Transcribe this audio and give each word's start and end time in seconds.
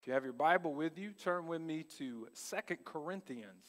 If 0.00 0.06
you 0.06 0.14
have 0.14 0.24
your 0.24 0.32
Bible 0.32 0.72
with 0.72 0.96
you, 0.96 1.10
turn 1.12 1.46
with 1.46 1.60
me 1.60 1.84
to 1.98 2.26
Second 2.32 2.86
Corinthians, 2.86 3.66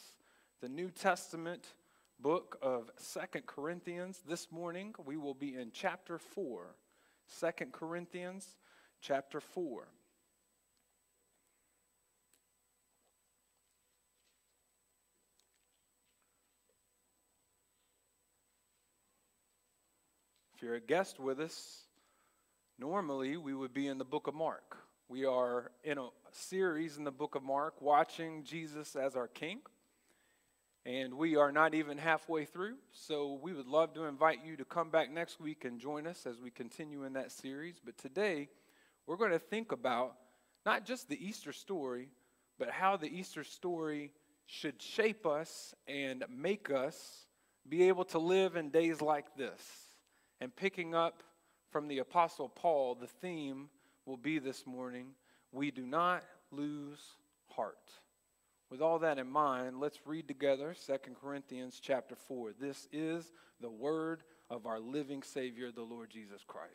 the 0.62 0.70
New 0.70 0.90
Testament 0.90 1.74
book 2.22 2.58
of 2.62 2.90
Second 2.96 3.48
Corinthians. 3.48 4.22
This 4.26 4.50
morning 4.50 4.96
we 5.06 5.18
will 5.18 5.34
be 5.34 5.58
in 5.58 5.72
chapter 5.74 6.18
4. 6.18 6.74
2 7.38 7.66
Corinthians 7.74 8.48
chapter 9.02 9.42
4. 9.42 9.90
If 20.56 20.64
you're 20.64 20.76
a 20.76 20.80
guest 20.80 21.20
with 21.20 21.42
us, 21.42 21.82
normally 22.80 23.36
we 23.36 23.54
would 23.54 23.74
be 23.74 23.88
in 23.88 23.98
the 23.98 24.06
book 24.06 24.28
of 24.28 24.34
Mark. 24.34 24.78
We 25.12 25.26
are 25.26 25.72
in 25.84 25.98
a 25.98 26.08
series 26.32 26.96
in 26.96 27.04
the 27.04 27.12
book 27.12 27.36
of 27.36 27.44
Mark 27.44 27.82
watching 27.82 28.46
Jesus 28.46 28.96
as 28.96 29.18
our 29.18 29.28
King. 29.28 29.60
And 30.86 31.16
we 31.16 31.36
are 31.36 31.52
not 31.52 31.74
even 31.74 31.98
halfway 31.98 32.46
through, 32.46 32.76
so 32.94 33.38
we 33.44 33.52
would 33.52 33.68
love 33.68 33.94
to 33.96 34.06
invite 34.06 34.46
you 34.46 34.56
to 34.56 34.64
come 34.64 34.90
back 34.90 35.12
next 35.12 35.42
week 35.42 35.66
and 35.66 35.82
join 35.82 36.08
us 36.08 36.26
as 36.26 36.40
we 36.40 36.50
continue 36.50 37.04
in 37.04 37.12
that 37.12 37.34
series. 37.34 37.76
But 37.84 37.98
today, 37.98 38.48
we're 39.06 39.18
going 39.18 39.34
to 39.34 39.40
think 39.40 39.74
about 39.74 40.16
not 40.66 40.86
just 40.86 41.10
the 41.10 41.22
Easter 41.22 41.52
story, 41.52 42.08
but 42.58 42.70
how 42.70 42.96
the 42.96 43.14
Easter 43.14 43.44
story 43.44 44.14
should 44.46 44.82
shape 44.82 45.26
us 45.26 45.76
and 45.90 46.24
make 46.34 46.72
us 46.72 47.26
be 47.68 47.90
able 47.90 48.06
to 48.06 48.18
live 48.18 48.56
in 48.56 48.70
days 48.70 49.02
like 49.02 49.36
this. 49.36 49.62
And 50.40 50.56
picking 50.56 50.96
up 50.96 51.22
from 51.70 51.90
the 51.90 51.98
Apostle 51.98 52.48
Paul, 52.48 52.96
the 52.96 53.08
theme 53.08 53.68
will 54.06 54.18
be 54.18 54.40
this 54.40 54.66
morning 54.66 55.08
we 55.52 55.72
do 55.72 55.86
not 55.86 56.24
lose 56.52 57.00
heart. 57.50 57.78
With 58.70 58.82
all 58.82 59.00
that 59.00 59.18
in 59.18 59.30
mind, 59.30 59.80
let's 59.80 60.00
read 60.06 60.28
together 60.28 60.74
2 60.88 60.98
Corinthians 61.22 61.80
chapter 61.82 62.16
4. 62.16 62.54
This 62.60 62.88
is 62.92 63.34
the 63.60 63.70
word 63.70 64.24
of 64.50 64.66
our 64.66 64.80
living 64.80 65.24
Savior, 65.24 65.72
the 65.72 65.82
Lord 65.82 66.10
Jesus 66.10 66.42
Christ. 66.48 66.72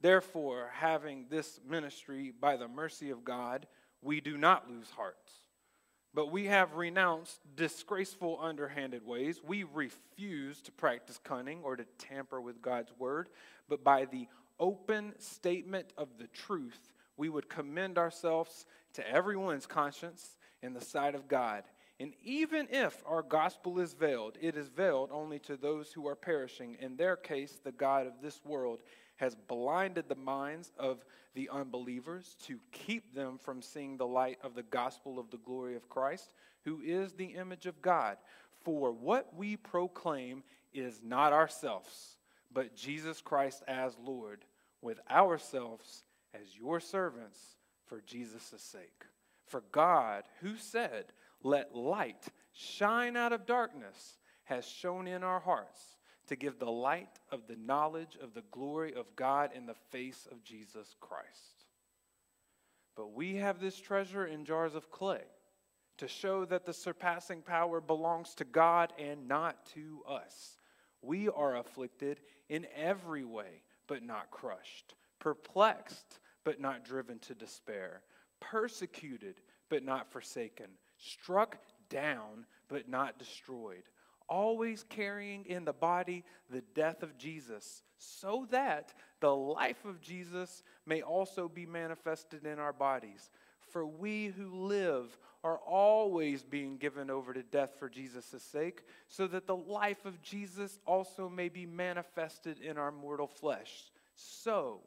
Therefore, 0.00 0.70
having 0.72 1.26
this 1.28 1.60
ministry 1.68 2.32
by 2.38 2.56
the 2.56 2.68
mercy 2.68 3.10
of 3.10 3.24
God, 3.24 3.66
we 4.02 4.20
do 4.20 4.36
not 4.36 4.68
lose 4.68 4.90
hearts. 4.90 5.32
But 6.14 6.30
we 6.30 6.46
have 6.46 6.74
renounced 6.74 7.40
disgraceful, 7.56 8.38
underhanded 8.40 9.04
ways. 9.04 9.40
We 9.44 9.64
refuse 9.64 10.62
to 10.62 10.72
practice 10.72 11.18
cunning 11.22 11.60
or 11.64 11.76
to 11.76 11.84
tamper 11.98 12.40
with 12.40 12.62
God's 12.62 12.92
word, 12.98 13.28
but 13.68 13.82
by 13.82 14.04
the 14.04 14.28
open 14.58 15.14
statement 15.18 15.92
of 15.96 16.08
the 16.18 16.28
truth, 16.28 16.92
we 17.16 17.28
would 17.28 17.48
commend 17.48 17.98
ourselves 17.98 18.66
to 18.94 19.08
everyone's 19.08 19.66
conscience 19.66 20.36
in 20.62 20.74
the 20.74 20.80
sight 20.80 21.14
of 21.14 21.28
God. 21.28 21.64
And 22.00 22.12
even 22.22 22.66
if 22.70 23.02
our 23.06 23.22
gospel 23.22 23.78
is 23.78 23.94
veiled, 23.94 24.36
it 24.40 24.56
is 24.56 24.68
veiled 24.68 25.10
only 25.12 25.38
to 25.40 25.56
those 25.56 25.92
who 25.92 26.08
are 26.08 26.16
perishing. 26.16 26.76
In 26.80 26.96
their 26.96 27.16
case, 27.16 27.60
the 27.62 27.72
God 27.72 28.06
of 28.06 28.14
this 28.20 28.40
world 28.44 28.80
has 29.16 29.36
blinded 29.36 30.08
the 30.08 30.16
minds 30.16 30.72
of 30.76 31.04
the 31.34 31.48
unbelievers 31.50 32.36
to 32.46 32.58
keep 32.72 33.14
them 33.14 33.38
from 33.38 33.62
seeing 33.62 33.96
the 33.96 34.06
light 34.06 34.38
of 34.42 34.54
the 34.54 34.64
gospel 34.64 35.20
of 35.20 35.30
the 35.30 35.38
glory 35.38 35.76
of 35.76 35.88
Christ, 35.88 36.34
who 36.64 36.80
is 36.80 37.12
the 37.12 37.26
image 37.26 37.66
of 37.66 37.80
God. 37.80 38.16
For 38.64 38.90
what 38.90 39.34
we 39.36 39.56
proclaim 39.56 40.42
is 40.72 41.00
not 41.04 41.32
ourselves 41.32 42.13
but 42.54 42.76
Jesus 42.76 43.20
Christ 43.20 43.62
as 43.66 43.96
Lord, 44.02 44.44
with 44.80 45.00
ourselves 45.10 46.04
as 46.32 46.56
your 46.56 46.80
servants 46.80 47.38
for 47.86 48.00
Jesus' 48.00 48.54
sake. 48.56 49.04
For 49.46 49.62
God, 49.72 50.24
who 50.40 50.56
said, 50.56 51.06
Let 51.42 51.74
light 51.74 52.28
shine 52.52 53.16
out 53.16 53.32
of 53.32 53.46
darkness, 53.46 54.18
has 54.44 54.66
shone 54.66 55.06
in 55.06 55.22
our 55.22 55.40
hearts 55.40 55.80
to 56.28 56.36
give 56.36 56.58
the 56.58 56.70
light 56.70 57.18
of 57.30 57.46
the 57.46 57.56
knowledge 57.56 58.16
of 58.22 58.32
the 58.34 58.44
glory 58.50 58.94
of 58.94 59.14
God 59.16 59.50
in 59.54 59.66
the 59.66 59.74
face 59.90 60.26
of 60.30 60.42
Jesus 60.42 60.94
Christ. 61.00 61.66
But 62.96 63.12
we 63.12 63.36
have 63.36 63.60
this 63.60 63.78
treasure 63.78 64.26
in 64.26 64.44
jars 64.44 64.74
of 64.74 64.90
clay 64.90 65.24
to 65.98 66.08
show 66.08 66.44
that 66.46 66.64
the 66.64 66.72
surpassing 66.72 67.42
power 67.42 67.80
belongs 67.80 68.34
to 68.36 68.44
God 68.44 68.92
and 68.98 69.28
not 69.28 69.66
to 69.74 70.02
us. 70.08 70.56
We 71.04 71.28
are 71.28 71.56
afflicted 71.56 72.20
in 72.48 72.66
every 72.74 73.24
way, 73.24 73.62
but 73.86 74.02
not 74.02 74.30
crushed, 74.30 74.94
perplexed, 75.18 76.18
but 76.44 76.60
not 76.60 76.84
driven 76.84 77.18
to 77.20 77.34
despair, 77.34 78.02
persecuted, 78.40 79.40
but 79.68 79.84
not 79.84 80.10
forsaken, 80.10 80.66
struck 80.98 81.58
down, 81.88 82.46
but 82.68 82.88
not 82.88 83.18
destroyed, 83.18 83.84
always 84.28 84.84
carrying 84.88 85.44
in 85.46 85.64
the 85.64 85.72
body 85.72 86.24
the 86.50 86.62
death 86.74 87.02
of 87.02 87.18
Jesus, 87.18 87.82
so 87.98 88.46
that 88.50 88.94
the 89.20 89.34
life 89.34 89.84
of 89.84 90.00
Jesus 90.00 90.62
may 90.86 91.02
also 91.02 91.48
be 91.48 91.66
manifested 91.66 92.46
in 92.46 92.58
our 92.58 92.72
bodies. 92.72 93.30
For 93.74 93.84
we 93.84 94.28
who 94.28 94.54
live 94.54 95.18
are 95.42 95.58
always 95.58 96.44
being 96.44 96.76
given 96.76 97.10
over 97.10 97.34
to 97.34 97.42
death 97.42 97.72
for 97.76 97.88
Jesus' 97.88 98.40
sake, 98.40 98.84
so 99.08 99.26
that 99.26 99.48
the 99.48 99.56
life 99.56 100.04
of 100.04 100.22
Jesus 100.22 100.78
also 100.86 101.28
may 101.28 101.48
be 101.48 101.66
manifested 101.66 102.60
in 102.60 102.78
our 102.78 102.92
mortal 102.92 103.26
flesh. 103.26 103.90
So, 104.14 104.82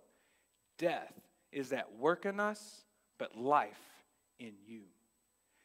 death 0.77 1.11
is 1.51 1.73
at 1.73 1.97
work 1.97 2.25
in 2.25 2.39
us, 2.39 2.85
but 3.17 3.37
life 3.37 3.75
in 4.39 4.53
you. 4.65 4.83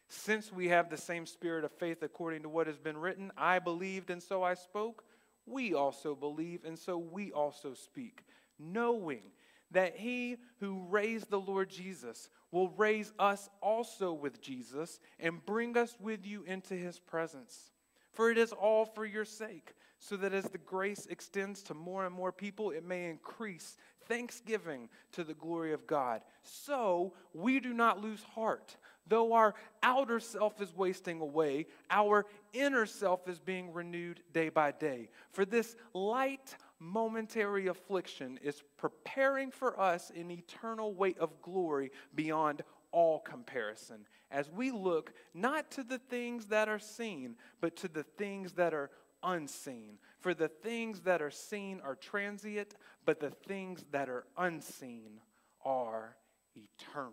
Since 0.09 0.53
we 0.53 0.71
have 0.71 0.91
the 0.91 0.97
same 0.97 1.25
spirit 1.25 1.65
of 1.65 1.71
faith 1.71 2.03
according 2.03 2.43
to 2.43 2.49
what 2.49 2.67
has 2.67 2.77
been 2.77 2.99
written, 2.99 3.31
I 3.39 3.61
believed 3.61 4.11
and 4.11 4.21
so 4.21 4.43
I 4.43 4.55
spoke, 4.55 5.05
we 5.47 5.75
also 5.75 6.17
believe 6.17 6.65
and 6.65 6.77
so 6.77 6.99
we 6.99 7.31
also 7.31 7.73
speak, 7.73 8.25
knowing 8.59 9.23
that 9.71 9.97
he 9.97 10.39
who 10.59 10.85
raised 10.91 11.31
the 11.31 11.41
Lord 11.41 11.71
Jesus 11.71 12.29
will 12.53 12.69
raise 12.69 13.13
us 13.19 13.51
also 13.61 14.13
with 14.13 14.41
Jesus 14.41 15.01
and 15.19 15.45
bring 15.45 15.77
us 15.77 15.97
with 15.99 16.25
you 16.25 16.45
into 16.45 16.75
his 16.75 17.01
presence. 17.01 17.73
For 18.13 18.31
it 18.31 18.39
is 18.39 18.53
all 18.53 18.85
for 18.85 19.07
your 19.07 19.25
sake, 19.25 19.75
so 19.99 20.17
that 20.19 20.35
as 20.35 20.45
the 20.45 20.59
grace 20.59 21.07
extends 21.07 21.63
to 21.65 21.75
more 21.75 22.05
and 22.05 22.15
more 22.15 22.31
people, 22.31 22.71
it 22.71 22.85
may 22.85 23.09
increase 23.09 23.77
thanksgiving 24.07 24.89
to 25.13 25.25
the 25.25 25.35
glory 25.35 25.73
of 25.73 25.87
God. 25.87 26.23
So 26.43 27.15
we 27.33 27.59
do 27.59 27.73
not 27.73 28.03
lose 28.03 28.23
heart. 28.35 28.77
Though 29.07 29.33
our 29.33 29.55
outer 29.83 30.21
self 30.21 30.61
is 30.61 30.77
wasting 30.77 31.21
away, 31.21 31.67
our 31.91 32.27
inner 32.53 32.87
self 32.87 33.29
is 33.29 33.41
being 33.41 33.73
renewed 33.73 34.21
day 34.33 34.49
by 34.49 34.73
day. 34.73 35.09
For 35.33 35.45
this 35.45 35.75
light, 35.95 36.55
momentary 36.83 37.69
affliction 37.69 38.39
is 38.43 38.63
preparing 38.77 39.51
for 39.51 39.79
us 39.81 40.11
an 40.15 40.31
eternal 40.31 40.93
weight 40.93 41.19
of 41.19 41.41
glory 41.41 41.91
beyond 42.15 42.63
all 42.91 43.21
comparison 43.21 44.05
as 44.31 44.51
we 44.51 44.71
look 44.71 45.13
not 45.33 45.71
to 45.71 45.85
the 45.85 45.99
things 45.99 46.47
that 46.47 46.69
are 46.69 46.79
seen, 46.79 47.37
but 47.61 47.77
to 47.77 47.89
the 47.89 48.03
things 48.03 48.53
that 48.53 48.75
are 48.75 48.91
unseen. 49.23 49.99
For 50.21 50.35
the 50.35 50.49
things 50.49 51.01
that 51.03 51.23
are 51.23 51.31
seen 51.31 51.81
are 51.85 51.95
transient, 51.95 52.75
but 53.05 53.21
the 53.21 53.31
things 53.31 53.85
that 53.93 54.09
are 54.09 54.25
unseen 54.37 55.21
are 55.65 56.17
eternal. 56.57 57.13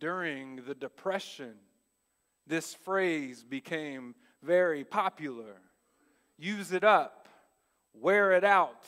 During 0.00 0.56
the 0.66 0.74
Depression, 0.74 1.54
this 2.46 2.74
phrase 2.74 3.44
became 3.44 4.14
very 4.42 4.84
popular 4.84 5.60
use 6.38 6.72
it 6.72 6.84
up, 6.84 7.28
wear 7.94 8.32
it 8.32 8.44
out, 8.44 8.84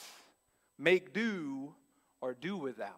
make 0.78 1.12
do, 1.12 1.74
or 2.20 2.34
do 2.34 2.56
without. 2.56 2.90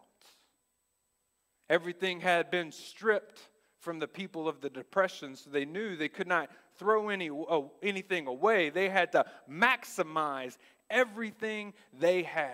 Everything 1.69 2.19
had 2.19 2.49
been 2.49 2.71
stripped 2.71 3.41
from 3.79 3.99
the 3.99 4.07
people 4.07 4.47
of 4.47 4.59
the 4.61 4.69
Depression, 4.69 5.35
so 5.35 5.49
they 5.49 5.65
knew 5.65 5.95
they 5.95 6.09
could 6.09 6.27
not 6.27 6.49
throw 6.77 7.09
any, 7.09 7.29
oh, 7.29 7.71
anything 7.81 8.27
away. 8.27 8.69
They 8.69 8.89
had 8.89 9.11
to 9.13 9.25
maximize 9.49 10.57
everything 10.89 11.73
they 11.97 12.23
had. 12.23 12.53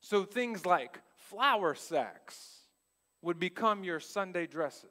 So 0.00 0.24
things 0.24 0.66
like 0.66 0.98
flour 1.16 1.74
sacks 1.74 2.60
would 3.22 3.38
become 3.38 3.84
your 3.84 4.00
Sunday 4.00 4.46
dresses. 4.46 4.88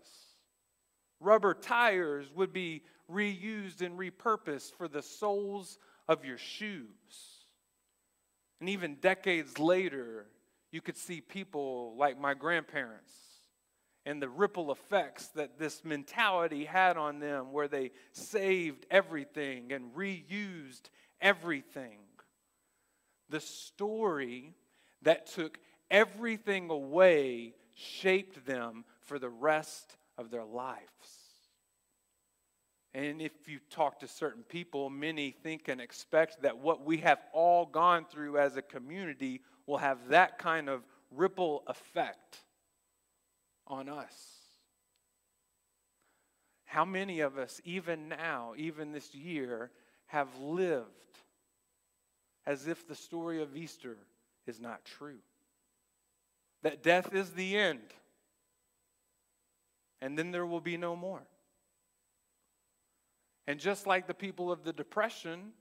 Rubber 1.20 1.54
tires 1.54 2.32
would 2.34 2.54
be 2.54 2.84
reused 3.12 3.82
and 3.82 3.98
repurposed 3.98 4.74
for 4.74 4.88
the 4.88 5.02
soles 5.02 5.78
of 6.08 6.26
your 6.26 6.38
shoes. 6.38 6.88
And 8.60 8.70
even 8.70 8.96
decades 8.96 9.58
later, 9.60 10.26
you 10.72 10.82
could 10.82 10.98
see 10.98 11.22
people 11.22 11.96
like 11.98 12.20
my 12.20 12.34
grandparents 12.34 13.14
and 14.06 14.22
the 14.22 14.30
ripple 14.30 14.72
effects 14.72 15.28
that 15.30 15.60
this 15.60 15.84
mentality 15.84 16.66
had 16.66 16.98
on 16.98 17.20
them, 17.20 17.52
where 17.52 17.68
they 17.68 17.92
saved 18.12 18.86
everything 18.90 19.72
and 19.72 19.94
reused 19.94 20.90
everything. 21.22 22.00
The 23.30 23.40
story 23.40 24.56
that 25.04 25.28
took 25.28 25.60
everything 25.92 26.70
away 26.70 27.54
shaped 27.76 28.46
them 28.46 28.84
for 29.02 29.20
the 29.20 29.30
rest 29.30 29.96
of 30.18 30.32
their 30.32 30.46
lives. 30.46 31.29
And 32.94 33.22
if 33.22 33.48
you 33.48 33.60
talk 33.70 34.00
to 34.00 34.08
certain 34.08 34.44
people, 34.44 34.90
many 34.90 35.32
think 35.32 35.68
and 35.68 35.80
expect 35.80 36.42
that 36.42 36.58
what 36.58 36.84
we 36.84 36.98
have 36.98 37.20
all 37.34 37.66
gone 37.66 38.06
through 38.06 38.38
as 38.38 38.58
a 38.58 38.62
community 38.62 39.42
will 39.68 39.78
have 39.78 40.10
that 40.10 40.40
kind 40.40 40.70
of 40.70 40.84
ripple 41.12 41.64
effect 41.68 42.40
on 43.68 43.90
us. 43.90 44.14
How 46.66 46.86
many 46.86 47.20
of 47.20 47.38
us, 47.38 47.62
even 47.64 48.10
now, 48.10 48.54
even 48.58 48.92
this 48.92 49.14
year, 49.14 49.72
have 50.08 50.28
lived 50.40 50.86
as 52.46 52.68
if 52.68 52.88
the 52.88 52.96
story 52.96 53.42
of 53.42 53.56
Easter 53.56 53.98
is 54.48 54.60
not 54.60 54.84
true? 54.86 55.20
That 56.64 56.84
death 56.84 57.14
is 57.14 57.32
the 57.32 57.58
end, 57.58 57.94
and 60.02 60.18
then 60.18 60.32
there 60.32 60.46
will 60.46 60.60
be 60.60 60.78
no 60.78 60.96
more. 60.96 61.22
And 63.50 63.60
just 63.60 63.88
like 63.88 64.06
the 64.06 64.14
people 64.14 64.52
of 64.52 64.64
the 64.64 64.72
Depression, 64.72 65.54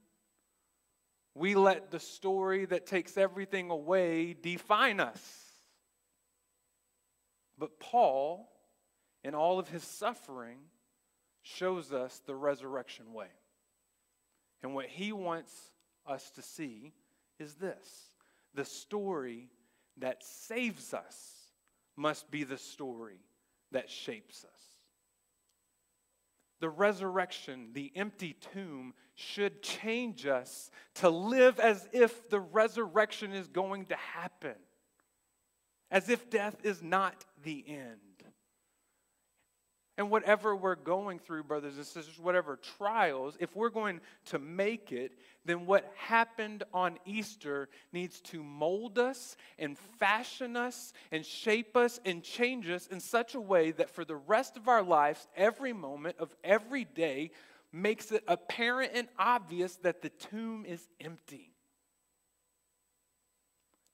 we 1.34 1.54
let 1.54 1.90
the 1.90 1.98
story 1.98 2.66
that 2.66 2.84
takes 2.84 3.16
everything 3.16 3.70
away 3.70 4.34
define 4.34 5.00
us. 5.00 5.18
But 7.56 7.80
Paul, 7.80 8.46
in 9.24 9.34
all 9.34 9.58
of 9.58 9.70
his 9.70 9.82
suffering, 9.82 10.58
shows 11.40 11.90
us 11.90 12.20
the 12.26 12.34
resurrection 12.34 13.14
way. 13.14 13.30
And 14.62 14.74
what 14.74 14.88
he 14.88 15.14
wants 15.14 15.50
us 16.06 16.28
to 16.32 16.42
see 16.42 16.92
is 17.38 17.54
this 17.54 18.12
the 18.52 18.66
story 18.66 19.48
that 19.96 20.22
saves 20.22 20.92
us 20.92 21.16
must 21.96 22.30
be 22.30 22.44
the 22.44 22.58
story 22.58 23.22
that 23.72 23.88
shapes 23.88 24.44
us. 24.44 24.57
The 26.60 26.68
resurrection, 26.68 27.70
the 27.72 27.92
empty 27.94 28.36
tomb, 28.52 28.94
should 29.14 29.62
change 29.62 30.26
us 30.26 30.70
to 30.96 31.08
live 31.08 31.60
as 31.60 31.88
if 31.92 32.28
the 32.30 32.40
resurrection 32.40 33.32
is 33.32 33.48
going 33.48 33.86
to 33.86 33.96
happen, 33.96 34.56
as 35.90 36.08
if 36.08 36.30
death 36.30 36.56
is 36.64 36.82
not 36.82 37.24
the 37.42 37.64
end. 37.68 38.07
And 39.98 40.12
whatever 40.12 40.54
we're 40.54 40.76
going 40.76 41.18
through, 41.18 41.42
brothers 41.42 41.76
and 41.76 41.84
sisters, 41.84 42.20
whatever 42.20 42.56
trials, 42.78 43.36
if 43.40 43.56
we're 43.56 43.68
going 43.68 44.00
to 44.26 44.38
make 44.38 44.92
it, 44.92 45.18
then 45.44 45.66
what 45.66 45.92
happened 45.96 46.62
on 46.72 46.98
Easter 47.04 47.68
needs 47.92 48.20
to 48.20 48.44
mold 48.44 48.96
us 48.96 49.36
and 49.58 49.76
fashion 49.98 50.56
us 50.56 50.92
and 51.10 51.26
shape 51.26 51.76
us 51.76 51.98
and 52.04 52.22
change 52.22 52.70
us 52.70 52.86
in 52.86 53.00
such 53.00 53.34
a 53.34 53.40
way 53.40 53.72
that 53.72 53.90
for 53.90 54.04
the 54.04 54.14
rest 54.14 54.56
of 54.56 54.68
our 54.68 54.84
lives, 54.84 55.26
every 55.36 55.72
moment 55.72 56.14
of 56.20 56.32
every 56.44 56.84
day 56.84 57.32
makes 57.72 58.12
it 58.12 58.22
apparent 58.28 58.92
and 58.94 59.08
obvious 59.18 59.74
that 59.82 60.00
the 60.00 60.10
tomb 60.10 60.64
is 60.64 60.88
empty. 61.00 61.50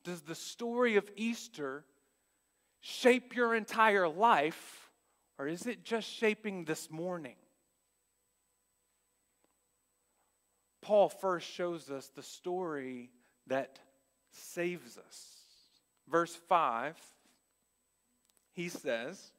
Does 0.05 0.21
the 0.21 0.35
story 0.35 0.97
of 0.97 1.11
Easter 1.17 1.87
shape 2.83 3.35
your 3.35 3.55
entire 3.55 4.07
life? 4.07 4.84
Or 5.39 5.49
is 5.49 5.67
it 5.67 5.85
just 5.85 6.09
shaping 6.09 6.65
this 6.65 6.91
morning? 6.91 7.37
Paul 10.81 11.09
first 11.09 11.49
shows 11.51 11.91
us 11.91 12.09
the 12.09 12.23
story 12.23 13.11
that 13.47 13.79
saves 14.31 14.99
us. 14.99 15.29
Verse 16.09 16.35
5, 16.49 16.97
he 18.53 18.69
says, 18.69 19.33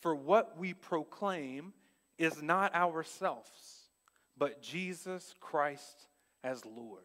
For 0.00 0.14
what 0.14 0.58
we 0.58 0.74
proclaim 0.74 1.72
is 2.18 2.42
not 2.42 2.74
ourselves, 2.74 3.48
but 4.36 4.60
Jesus 4.60 5.34
Christ 5.40 6.06
as 6.44 6.64
Lord. 6.66 7.02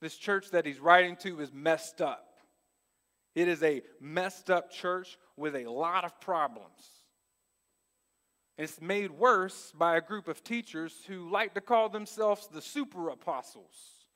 This 0.00 0.16
church 0.16 0.50
that 0.50 0.66
he's 0.66 0.80
writing 0.80 1.16
to 1.18 1.40
is 1.40 1.52
messed 1.52 2.02
up. 2.02 2.31
It 3.34 3.48
is 3.48 3.62
a 3.62 3.82
messed 4.00 4.50
up 4.50 4.70
church 4.70 5.18
with 5.36 5.56
a 5.56 5.70
lot 5.70 6.04
of 6.04 6.20
problems. 6.20 7.02
It's 8.58 8.80
made 8.80 9.10
worse 9.10 9.72
by 9.76 9.96
a 9.96 10.02
group 10.02 10.28
of 10.28 10.44
teachers 10.44 10.94
who 11.06 11.30
like 11.30 11.54
to 11.54 11.60
call 11.60 11.88
themselves 11.88 12.46
the 12.46 12.60
super 12.60 13.08
apostles. 13.08 14.06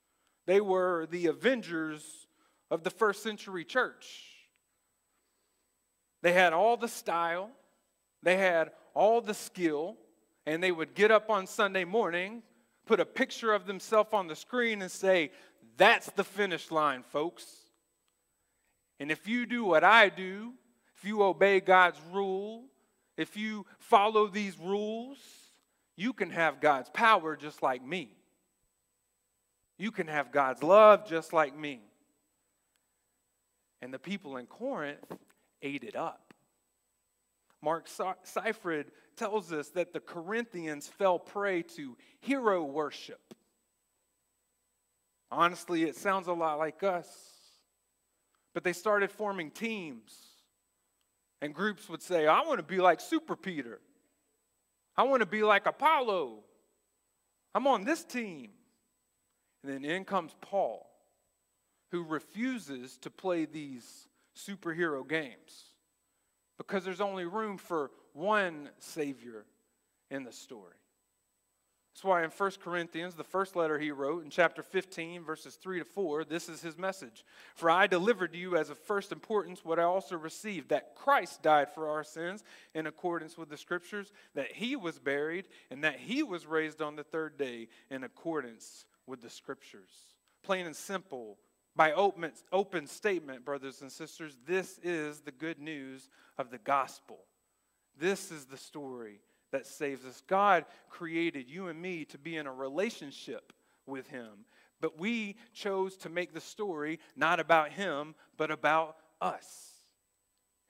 They 0.46 0.60
were 0.60 1.06
the 1.10 1.26
avengers 1.26 2.28
of 2.70 2.84
the 2.84 2.90
first 2.90 3.22
century 3.22 3.64
church. 3.64 4.22
They 6.22 6.32
had 6.32 6.52
all 6.52 6.76
the 6.76 6.88
style, 6.88 7.50
they 8.22 8.36
had 8.36 8.72
all 8.94 9.20
the 9.20 9.34
skill, 9.34 9.96
and 10.44 10.62
they 10.62 10.72
would 10.72 10.94
get 10.94 11.10
up 11.10 11.30
on 11.30 11.46
Sunday 11.46 11.84
morning, 11.84 12.42
put 12.86 13.00
a 13.00 13.04
picture 13.04 13.52
of 13.52 13.66
themselves 13.66 14.10
on 14.12 14.26
the 14.26 14.36
screen, 14.36 14.82
and 14.82 14.90
say, 14.90 15.32
That's 15.76 16.10
the 16.10 16.24
finish 16.24 16.70
line, 16.70 17.02
folks. 17.02 17.65
And 18.98 19.10
if 19.10 19.28
you 19.28 19.46
do 19.46 19.64
what 19.64 19.84
I 19.84 20.08
do, 20.08 20.52
if 20.96 21.04
you 21.04 21.22
obey 21.22 21.60
God's 21.60 21.98
rule, 22.12 22.64
if 23.16 23.36
you 23.36 23.66
follow 23.78 24.28
these 24.28 24.58
rules, 24.58 25.18
you 25.96 26.12
can 26.12 26.30
have 26.30 26.60
God's 26.60 26.90
power 26.90 27.36
just 27.36 27.62
like 27.62 27.84
me. 27.84 28.10
You 29.78 29.90
can 29.90 30.06
have 30.06 30.32
God's 30.32 30.62
love 30.62 31.06
just 31.06 31.32
like 31.32 31.56
me. 31.56 31.80
And 33.82 33.92
the 33.92 33.98
people 33.98 34.38
in 34.38 34.46
Corinth 34.46 35.04
ate 35.60 35.84
it 35.84 35.96
up. 35.96 36.32
Mark 37.62 37.88
Seifrid 37.88 38.86
tells 39.16 39.52
us 39.52 39.68
that 39.70 39.92
the 39.92 40.00
Corinthians 40.00 40.86
fell 40.86 41.18
prey 41.18 41.62
to 41.62 41.96
hero 42.20 42.64
worship. 42.64 43.34
Honestly, 45.30 45.82
it 45.84 45.96
sounds 45.96 46.28
a 46.28 46.32
lot 46.32 46.58
like 46.58 46.82
us. 46.82 47.08
But 48.56 48.64
they 48.64 48.72
started 48.72 49.12
forming 49.12 49.50
teams. 49.50 50.16
And 51.42 51.54
groups 51.54 51.90
would 51.90 52.00
say, 52.00 52.26
I 52.26 52.40
want 52.40 52.56
to 52.56 52.62
be 52.62 52.78
like 52.78 53.00
Super 53.00 53.36
Peter. 53.36 53.80
I 54.96 55.02
want 55.02 55.20
to 55.20 55.26
be 55.26 55.42
like 55.42 55.66
Apollo. 55.66 56.38
I'm 57.54 57.66
on 57.66 57.84
this 57.84 58.02
team. 58.02 58.48
And 59.62 59.70
then 59.70 59.84
in 59.84 60.06
comes 60.06 60.34
Paul, 60.40 60.88
who 61.90 62.02
refuses 62.02 62.96
to 63.02 63.10
play 63.10 63.44
these 63.44 64.08
superhero 64.34 65.06
games 65.06 65.74
because 66.56 66.82
there's 66.82 67.02
only 67.02 67.26
room 67.26 67.58
for 67.58 67.90
one 68.14 68.70
Savior 68.78 69.44
in 70.10 70.24
the 70.24 70.32
story. 70.32 70.76
That's 71.96 72.04
why 72.04 72.24
in 72.24 72.30
1 72.30 72.50
Corinthians, 72.62 73.14
the 73.14 73.24
first 73.24 73.56
letter 73.56 73.78
he 73.78 73.90
wrote, 73.90 74.22
in 74.22 74.28
chapter 74.28 74.62
15, 74.62 75.24
verses 75.24 75.54
3 75.54 75.78
to 75.78 75.84
4, 75.86 76.24
this 76.24 76.46
is 76.46 76.60
his 76.60 76.76
message. 76.76 77.24
For 77.54 77.70
I 77.70 77.86
delivered 77.86 78.34
to 78.34 78.38
you 78.38 78.54
as 78.54 78.68
of 78.68 78.76
first 78.76 79.12
importance 79.12 79.64
what 79.64 79.78
I 79.78 79.84
also 79.84 80.18
received 80.18 80.68
that 80.68 80.94
Christ 80.94 81.40
died 81.40 81.70
for 81.70 81.88
our 81.88 82.04
sins 82.04 82.44
in 82.74 82.86
accordance 82.86 83.38
with 83.38 83.48
the 83.48 83.56
Scriptures, 83.56 84.12
that 84.34 84.52
he 84.52 84.76
was 84.76 84.98
buried, 84.98 85.46
and 85.70 85.84
that 85.84 85.98
he 85.98 86.22
was 86.22 86.44
raised 86.44 86.82
on 86.82 86.96
the 86.96 87.02
third 87.02 87.38
day 87.38 87.68
in 87.90 88.04
accordance 88.04 88.84
with 89.06 89.22
the 89.22 89.30
Scriptures. 89.30 90.12
Plain 90.42 90.66
and 90.66 90.76
simple, 90.76 91.38
by 91.74 91.92
open, 91.92 92.30
open 92.52 92.86
statement, 92.88 93.42
brothers 93.42 93.80
and 93.80 93.90
sisters, 93.90 94.36
this 94.46 94.78
is 94.82 95.20
the 95.20 95.32
good 95.32 95.58
news 95.58 96.10
of 96.36 96.50
the 96.50 96.58
gospel. 96.58 97.20
This 97.98 98.30
is 98.30 98.44
the 98.44 98.58
story 98.58 99.20
that 99.56 99.66
saves 99.66 100.04
us. 100.04 100.22
God 100.26 100.66
created 100.90 101.48
you 101.48 101.68
and 101.68 101.80
me 101.80 102.04
to 102.06 102.18
be 102.18 102.36
in 102.36 102.46
a 102.46 102.52
relationship 102.52 103.54
with 103.86 104.06
Him. 104.08 104.44
But 104.82 104.98
we 104.98 105.36
chose 105.54 105.96
to 105.98 106.10
make 106.10 106.34
the 106.34 106.42
story 106.42 107.00
not 107.16 107.40
about 107.40 107.72
Him, 107.72 108.14
but 108.36 108.50
about 108.50 108.96
us. 109.18 109.72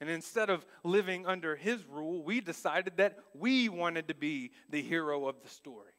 And 0.00 0.09
instead 0.09 0.50
of 0.50 0.64
living 0.85 1.26
under 1.26 1.57
His 1.57 1.85
rule, 1.87 2.23
we 2.23 2.40
decided 2.40 2.99
that 2.99 3.19
we 3.35 3.69
wanted 3.69 4.07
to 4.07 4.14
be 4.14 4.52
the 4.71 4.83
hero 4.83 5.26
of 5.26 5.43
the 5.43 5.49
story. 5.49 5.93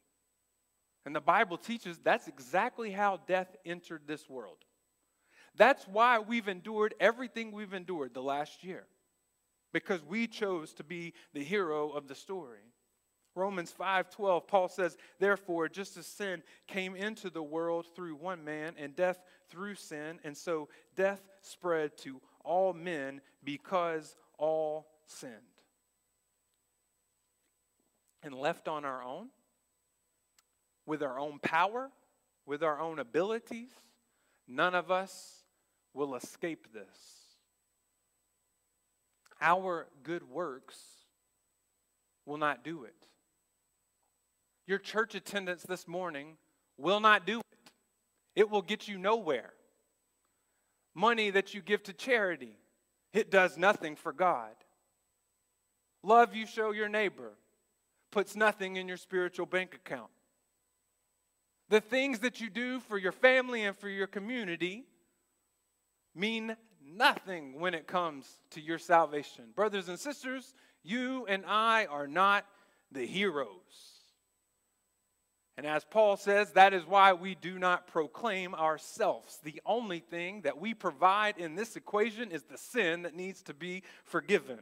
And 1.06 1.14
the 1.14 1.20
Bible 1.20 1.58
teaches 1.58 2.00
that's 2.02 2.30
exactly 2.30 2.92
how 2.92 3.20
death 3.28 3.54
entered 3.66 4.04
this 4.08 4.30
world. 4.30 4.60
That's 5.58 5.86
why 5.90 6.20
we've 6.20 6.48
endured 6.48 6.96
everything 7.02 7.52
we've 7.52 7.74
endured 7.74 8.14
the 8.14 8.24
last 8.24 8.64
year 8.64 8.88
because 9.74 10.02
we 10.06 10.28
chose 10.28 10.74
to 10.76 10.84
be 10.86 11.14
the 11.34 11.44
hero 11.44 11.90
of 11.90 12.08
the 12.08 12.16
story. 12.16 12.62
Romans 13.38 13.72
5:12 13.72 14.48
Paul 14.48 14.68
says, 14.68 14.98
"Therefore, 15.20 15.70
just 15.70 15.96
as 15.96 16.08
sin 16.08 16.44
came 16.66 16.96
into 16.96 17.30
the 17.30 17.44
world 17.44 17.86
through 17.96 18.16
one 18.16 18.44
man 18.44 18.76
and 18.78 18.96
death 18.96 19.24
through 19.48 19.76
sin, 19.76 20.20
and 20.24 20.36
so 20.36 20.70
death 20.96 21.26
spread 21.42 21.96
to 22.00 22.22
all 22.44 22.74
men 22.74 23.22
because 23.44 24.16
all 24.38 24.92
sinned." 25.06 25.62
And 28.24 28.34
left 28.34 28.68
on 28.68 28.84
our 28.84 29.04
own, 29.04 29.32
with 30.86 31.04
our 31.04 31.20
own 31.20 31.40
power, 31.40 31.92
with 32.46 32.64
our 32.64 32.80
own 32.80 32.98
abilities, 33.00 33.72
none 34.48 34.74
of 34.74 34.90
us 34.90 35.46
will 35.94 36.16
escape 36.16 36.74
this. 36.74 37.38
Our 39.40 39.88
good 40.04 40.24
works 40.24 41.06
will 42.26 42.38
not 42.38 42.64
do 42.64 42.84
it. 42.84 43.07
Your 44.68 44.78
church 44.78 45.16
attendance 45.16 45.64
this 45.64 45.88
morning 45.88 46.38
will 46.78 47.00
not 47.00 47.26
do 47.26 47.40
it. 47.40 47.72
It 48.36 48.50
will 48.50 48.62
get 48.62 48.88
you 48.88 48.98
nowhere. 48.98 49.54
Money 50.94 51.30
that 51.32 51.54
you 51.54 51.62
give 51.62 51.84
to 51.84 51.94
charity, 51.94 52.58
it 53.14 53.32
does 53.32 53.58
nothing 53.58 53.96
for 53.96 54.12
God. 54.12 54.52
Love 56.04 56.36
you 56.36 56.46
show 56.46 56.72
your 56.72 56.90
neighbor 56.90 57.34
puts 58.12 58.36
nothing 58.36 58.78
in 58.78 58.88
your 58.88 58.98
spiritual 58.98 59.46
bank 59.46 59.76
account. 59.76 60.10
The 61.70 61.82
things 61.82 62.20
that 62.20 62.40
you 62.40 62.50
do 62.50 62.80
for 62.80 62.98
your 62.98 63.12
family 63.12 63.64
and 63.64 63.76
for 63.76 63.90
your 63.90 64.08
community 64.08 64.86
mean 66.16 66.56
nothing 66.82 67.60
when 67.60 67.74
it 67.74 67.88
comes 67.88 68.26
to 68.52 68.62
your 68.62 68.80
salvation. 68.80 69.46
Brothers 69.56 69.90
and 69.90 70.00
sisters, 70.00 70.54
you 70.84 71.26
and 71.28 71.44
I 71.46 71.86
are 71.88 72.08
not 72.08 72.46
the 72.92 73.06
heroes. 73.06 73.97
And 75.58 75.66
as 75.66 75.84
Paul 75.84 76.18
says, 76.18 76.52
that 76.52 76.74
is 76.74 76.86
why 76.86 77.14
we 77.14 77.34
do 77.34 77.58
not 77.58 77.88
proclaim 77.88 78.54
ourselves. 78.54 79.40
The 79.44 79.60
only 79.66 80.00
thing 80.00 80.42
that 80.42 80.60
we 80.60 80.76
provide 80.76 81.40
in 81.40 81.56
this 81.56 81.76
equation 81.76 82.32
is 82.32 82.44
the 82.44 82.60
sin 82.60 83.02
that 83.02 83.16
needs 83.16 83.42
to 83.44 83.56
be 83.56 83.82
forgiven. 84.04 84.60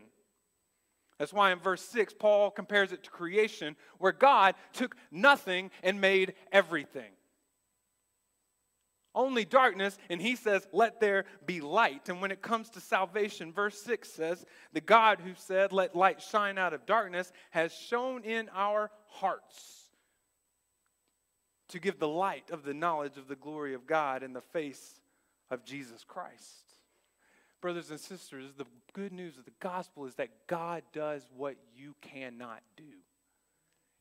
That's 1.19 1.33
why 1.33 1.51
in 1.51 1.59
verse 1.59 1.81
6, 1.81 2.13
Paul 2.13 2.49
compares 2.49 2.93
it 2.93 3.03
to 3.03 3.09
creation, 3.09 3.75
where 3.97 4.13
God 4.13 4.55
took 4.71 4.95
nothing 5.11 5.69
and 5.83 5.99
made 5.99 6.33
everything 6.51 7.11
only 9.15 9.45
darkness, 9.45 9.97
and 10.09 10.21
he 10.21 10.35
says, 10.35 10.67
Let 10.71 10.99
there 10.99 11.25
be 11.45 11.61
light. 11.61 12.09
And 12.09 12.21
when 12.21 12.31
it 12.31 12.41
comes 12.41 12.69
to 12.71 12.81
salvation, 12.81 13.51
verse 13.51 13.81
6 13.81 14.11
says, 14.11 14.45
The 14.73 14.81
God 14.81 15.21
who 15.21 15.33
said, 15.35 15.71
Let 15.71 15.95
light 15.95 16.21
shine 16.21 16.57
out 16.57 16.73
of 16.73 16.85
darkness, 16.85 17.31
has 17.51 17.73
shone 17.73 18.23
in 18.23 18.49
our 18.53 18.91
hearts 19.07 19.84
to 21.69 21.79
give 21.79 21.99
the 21.99 22.07
light 22.07 22.49
of 22.51 22.63
the 22.63 22.73
knowledge 22.73 23.17
of 23.17 23.27
the 23.27 23.35
glory 23.35 23.73
of 23.73 23.87
God 23.87 24.23
in 24.23 24.33
the 24.33 24.41
face 24.41 24.99
of 25.49 25.63
Jesus 25.65 26.03
Christ. 26.03 26.63
Brothers 27.61 27.89
and 27.89 27.99
sisters, 27.99 28.51
the 28.57 28.67
good 28.93 29.11
news 29.11 29.37
of 29.37 29.45
the 29.45 29.51
gospel 29.59 30.05
is 30.05 30.15
that 30.15 30.47
God 30.47 30.83
does 30.93 31.27
what 31.35 31.55
you 31.75 31.95
cannot 32.01 32.61
do. 32.77 32.83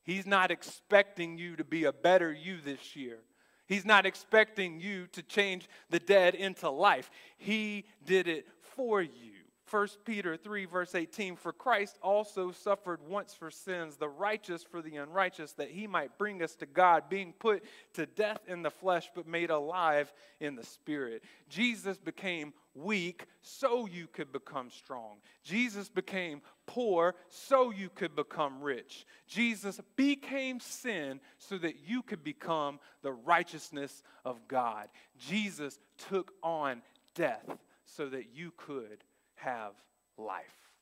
He's 0.02 0.26
not 0.26 0.50
expecting 0.50 1.38
you 1.38 1.56
to 1.56 1.64
be 1.64 1.85
a 1.85 1.92
better 1.92 2.30
you 2.30 2.59
this 2.62 2.94
year. 2.94 3.18
He's 3.66 3.87
not 3.87 4.04
expecting 4.04 4.80
you 4.80 5.06
to 5.12 5.23
change 5.23 5.68
the 5.88 5.99
dead 5.99 6.35
into 6.35 6.68
life. 6.68 7.11
He 7.38 7.87
did 8.04 8.28
it 8.28 8.47
for 8.76 9.00
you. 9.00 9.33
1 9.75 9.88
Peter 10.04 10.37
3, 10.37 10.66
verse 10.66 10.95
18 10.95 11.35
For 11.35 11.52
Christ 11.52 11.99
also 12.00 12.52
suffered 12.52 13.00
once 13.09 13.35
for 13.35 13.50
sins, 13.50 13.97
the 13.97 14.09
righteous 14.09 14.62
for 14.62 14.81
the 14.81 14.99
unrighteous, 14.99 15.50
that 15.54 15.69
he 15.69 15.88
might 15.88 16.16
bring 16.16 16.45
us 16.45 16.54
to 16.57 16.66
God, 16.66 17.09
being 17.09 17.33
put 17.33 17.64
to 17.95 18.07
death 18.07 18.38
in 18.47 18.62
the 18.62 18.71
flesh, 18.71 19.11
but 19.16 19.26
made 19.26 19.50
alive 19.50 20.12
in 20.38 20.54
the 20.54 20.62
spirit. 20.62 21.25
Jesus 21.49 21.99
became 21.99 22.52
weak 22.76 23.26
so 23.43 23.87
you 23.87 24.07
could 24.07 24.31
become 24.31 24.71
strong. 24.71 25.16
Jesus 25.43 25.88
became 25.88 26.40
poor 26.66 27.16
so 27.28 27.73
you 27.73 27.88
could 27.88 28.14
become 28.14 28.62
rich. 28.62 29.04
Jesus 29.26 29.81
became 29.97 30.61
sin 30.61 31.19
so 31.38 31.59
that 31.59 31.81
you 31.85 32.00
could 32.02 32.23
become 32.23 32.78
the 33.02 33.12
righteousness 33.12 34.04
of 34.25 34.47
God. 34.47 34.87
Jesus 35.19 35.81
took 36.09 36.31
on 36.45 36.81
death 37.16 37.59
so 37.85 38.09
that 38.09 38.26
you 38.33 38.52
could 38.57 39.02
have 39.44 39.74
life. 40.16 40.72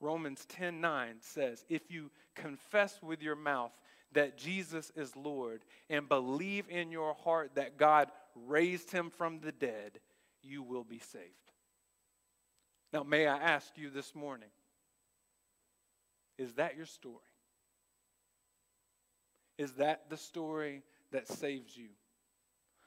Romans 0.00 0.46
10:9 0.46 1.20
says, 1.20 1.64
"If 1.68 1.90
you 1.90 2.10
confess 2.34 3.02
with 3.02 3.20
your 3.20 3.34
mouth 3.34 3.76
that 4.12 4.38
Jesus 4.38 4.90
is 4.90 5.14
Lord 5.16 5.64
and 5.88 6.08
believe 6.08 6.68
in 6.70 6.90
your 6.90 7.14
heart 7.14 7.54
that 7.56 7.76
God 7.76 8.10
raised 8.34 8.90
him 8.90 9.10
from 9.10 9.40
the 9.40 9.52
dead, 9.52 10.00
you 10.42 10.62
will 10.62 10.84
be 10.84 10.98
saved. 10.98 11.52
Now, 12.92 13.02
may 13.02 13.26
I 13.26 13.36
ask 13.36 13.76
you 13.76 13.90
this 13.90 14.14
morning 14.14 14.50
is 16.38 16.54
that 16.54 16.76
your 16.76 16.86
story? 16.86 17.16
Is 19.58 19.72
that 19.74 20.08
the 20.08 20.16
story 20.16 20.84
that 21.10 21.26
saves 21.26 21.76
you? 21.76 21.88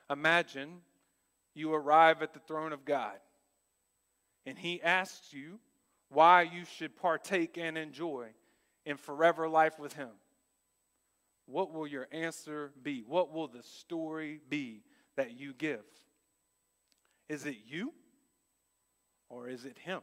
Imagine 0.09 0.81
you 1.53 1.73
arrive 1.73 2.21
at 2.21 2.33
the 2.33 2.39
throne 2.39 2.71
of 2.71 2.85
God 2.85 3.19
and 4.45 4.57
He 4.57 4.81
asks 4.81 5.33
you 5.33 5.59
why 6.09 6.43
you 6.43 6.65
should 6.65 6.95
partake 6.95 7.57
and 7.57 7.77
enjoy 7.77 8.27
in 8.85 8.97
forever 8.97 9.47
life 9.47 9.79
with 9.79 9.93
Him. 9.93 10.09
What 11.45 11.73
will 11.73 11.87
your 11.87 12.07
answer 12.11 12.71
be? 12.81 13.03
What 13.05 13.33
will 13.33 13.47
the 13.47 13.63
story 13.63 14.39
be 14.49 14.83
that 15.15 15.37
you 15.37 15.53
give? 15.53 15.83
Is 17.29 17.45
it 17.45 17.57
you 17.67 17.93
or 19.29 19.47
is 19.47 19.65
it 19.65 19.77
Him? 19.79 20.01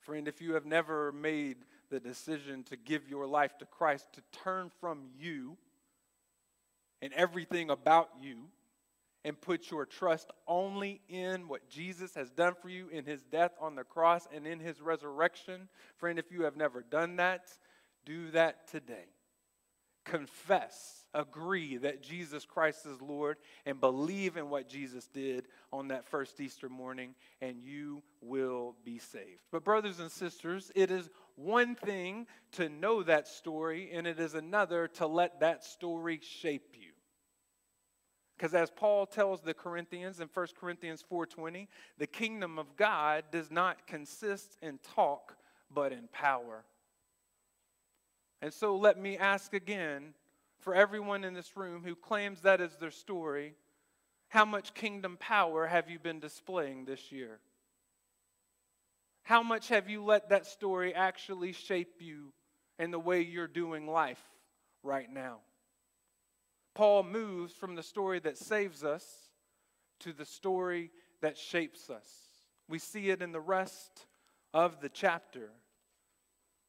Friend, 0.00 0.28
if 0.28 0.40
you 0.40 0.54
have 0.54 0.66
never 0.66 1.12
made 1.12 1.56
the 1.90 2.00
decision 2.00 2.62
to 2.64 2.76
give 2.76 3.08
your 3.08 3.26
life 3.26 3.58
to 3.58 3.66
Christ, 3.66 4.06
to 4.14 4.22
turn 4.44 4.70
from 4.80 5.08
you 5.18 5.56
and 7.02 7.12
everything 7.12 7.70
about 7.70 8.10
you, 8.20 8.44
and 9.26 9.40
put 9.40 9.72
your 9.72 9.84
trust 9.84 10.30
only 10.46 11.00
in 11.08 11.48
what 11.48 11.68
Jesus 11.68 12.14
has 12.14 12.30
done 12.30 12.54
for 12.62 12.68
you 12.68 12.88
in 12.90 13.04
his 13.04 13.24
death 13.24 13.50
on 13.60 13.74
the 13.74 13.82
cross 13.82 14.28
and 14.32 14.46
in 14.46 14.60
his 14.60 14.80
resurrection. 14.80 15.68
Friend, 15.96 16.16
if 16.16 16.30
you 16.30 16.44
have 16.44 16.56
never 16.56 16.80
done 16.80 17.16
that, 17.16 17.48
do 18.04 18.30
that 18.30 18.68
today. 18.68 19.08
Confess 20.04 21.06
agree 21.12 21.78
that 21.78 22.04
Jesus 22.04 22.44
Christ 22.44 22.86
is 22.86 23.02
Lord 23.02 23.38
and 23.64 23.80
believe 23.80 24.36
in 24.36 24.48
what 24.48 24.68
Jesus 24.68 25.08
did 25.08 25.46
on 25.72 25.88
that 25.88 26.04
first 26.04 26.40
Easter 26.40 26.68
morning, 26.68 27.16
and 27.40 27.60
you 27.60 28.04
will 28.20 28.76
be 28.84 28.98
saved. 28.98 29.40
But, 29.50 29.64
brothers 29.64 29.98
and 29.98 30.12
sisters, 30.12 30.70
it 30.76 30.92
is 30.92 31.10
one 31.34 31.74
thing 31.74 32.28
to 32.52 32.68
know 32.68 33.02
that 33.02 33.26
story, 33.26 33.90
and 33.92 34.06
it 34.06 34.20
is 34.20 34.34
another 34.34 34.86
to 34.88 35.06
let 35.08 35.40
that 35.40 35.64
story 35.64 36.20
shape 36.22 36.76
you. 36.78 36.92
Because 38.36 38.54
as 38.54 38.70
Paul 38.70 39.06
tells 39.06 39.40
the 39.40 39.54
Corinthians 39.54 40.20
in 40.20 40.28
1 40.28 40.46
Corinthians 40.58 41.02
4:20, 41.02 41.68
the 41.96 42.06
kingdom 42.06 42.58
of 42.58 42.76
God 42.76 43.24
does 43.30 43.50
not 43.50 43.86
consist 43.86 44.58
in 44.60 44.78
talk, 44.78 45.36
but 45.70 45.92
in 45.92 46.08
power. 46.08 46.64
And 48.42 48.52
so 48.52 48.76
let 48.76 48.98
me 48.98 49.16
ask 49.16 49.54
again, 49.54 50.14
for 50.58 50.74
everyone 50.74 51.24
in 51.24 51.32
this 51.32 51.56
room 51.56 51.82
who 51.82 51.94
claims 51.94 52.42
that 52.42 52.60
is 52.60 52.76
their 52.76 52.90
story, 52.90 53.54
how 54.28 54.44
much 54.44 54.74
kingdom 54.74 55.16
power 55.16 55.66
have 55.66 55.88
you 55.88 55.98
been 55.98 56.20
displaying 56.20 56.84
this 56.84 57.10
year? 57.10 57.40
How 59.22 59.42
much 59.42 59.68
have 59.68 59.88
you 59.88 60.04
let 60.04 60.28
that 60.28 60.46
story 60.46 60.94
actually 60.94 61.52
shape 61.52 62.00
you 62.00 62.32
in 62.78 62.90
the 62.90 62.98
way 62.98 63.22
you're 63.22 63.48
doing 63.48 63.86
life 63.86 64.22
right 64.82 65.10
now? 65.10 65.40
Paul 66.76 67.04
moves 67.04 67.54
from 67.54 67.74
the 67.74 67.82
story 67.82 68.18
that 68.20 68.36
saves 68.36 68.84
us 68.84 69.30
to 70.00 70.12
the 70.12 70.26
story 70.26 70.90
that 71.22 71.38
shapes 71.38 71.88
us. 71.88 72.06
We 72.68 72.78
see 72.78 73.08
it 73.08 73.22
in 73.22 73.32
the 73.32 73.40
rest 73.40 74.06
of 74.52 74.82
the 74.82 74.90
chapter. 74.90 75.52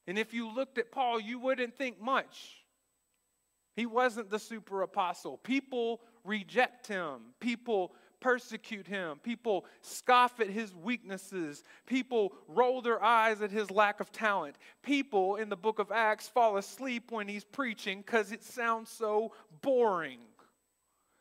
And 0.06 0.18
if 0.18 0.32
you 0.32 0.50
looked 0.50 0.78
at 0.78 0.90
Paul, 0.90 1.20
you 1.20 1.38
wouldn't 1.38 1.76
think 1.76 2.00
much. 2.00 2.64
He 3.76 3.84
wasn't 3.84 4.30
the 4.30 4.38
super 4.38 4.80
apostle. 4.80 5.36
People 5.36 6.00
reject 6.24 6.86
him. 6.86 7.34
People 7.38 7.92
persecute 8.20 8.86
him. 8.86 9.18
People 9.22 9.64
scoff 9.80 10.40
at 10.40 10.48
his 10.48 10.74
weaknesses. 10.74 11.62
People 11.86 12.32
roll 12.46 12.82
their 12.82 13.02
eyes 13.02 13.42
at 13.42 13.50
his 13.50 13.70
lack 13.70 14.00
of 14.00 14.12
talent. 14.12 14.56
People 14.82 15.36
in 15.36 15.48
the 15.48 15.56
book 15.56 15.78
of 15.78 15.92
Acts 15.92 16.28
fall 16.28 16.56
asleep 16.56 17.10
when 17.10 17.28
he's 17.28 17.44
preaching 17.44 17.98
because 17.98 18.32
it 18.32 18.42
sounds 18.42 18.90
so 18.90 19.32
boring. 19.62 20.18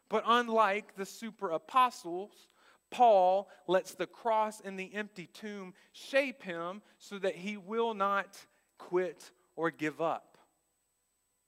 But 0.09 0.23
unlike 0.25 0.95
the 0.95 1.05
super 1.05 1.51
apostles, 1.51 2.31
Paul 2.89 3.49
lets 3.67 3.93
the 3.93 4.07
cross 4.07 4.61
and 4.61 4.79
the 4.79 4.93
empty 4.93 5.27
tomb 5.27 5.73
shape 5.91 6.43
him 6.43 6.81
so 6.99 7.19
that 7.19 7.35
he 7.35 7.57
will 7.57 7.93
not 7.93 8.37
quit 8.77 9.31
or 9.55 9.71
give 9.71 9.99
up. 9.99 10.37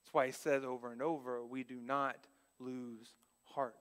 That's 0.02 0.14
why 0.14 0.26
he 0.28 0.32
says 0.32 0.64
over 0.64 0.92
and 0.92 1.02
over, 1.02 1.46
we 1.46 1.64
do 1.64 1.80
not 1.80 2.18
lose 2.60 3.14
heart. 3.44 3.76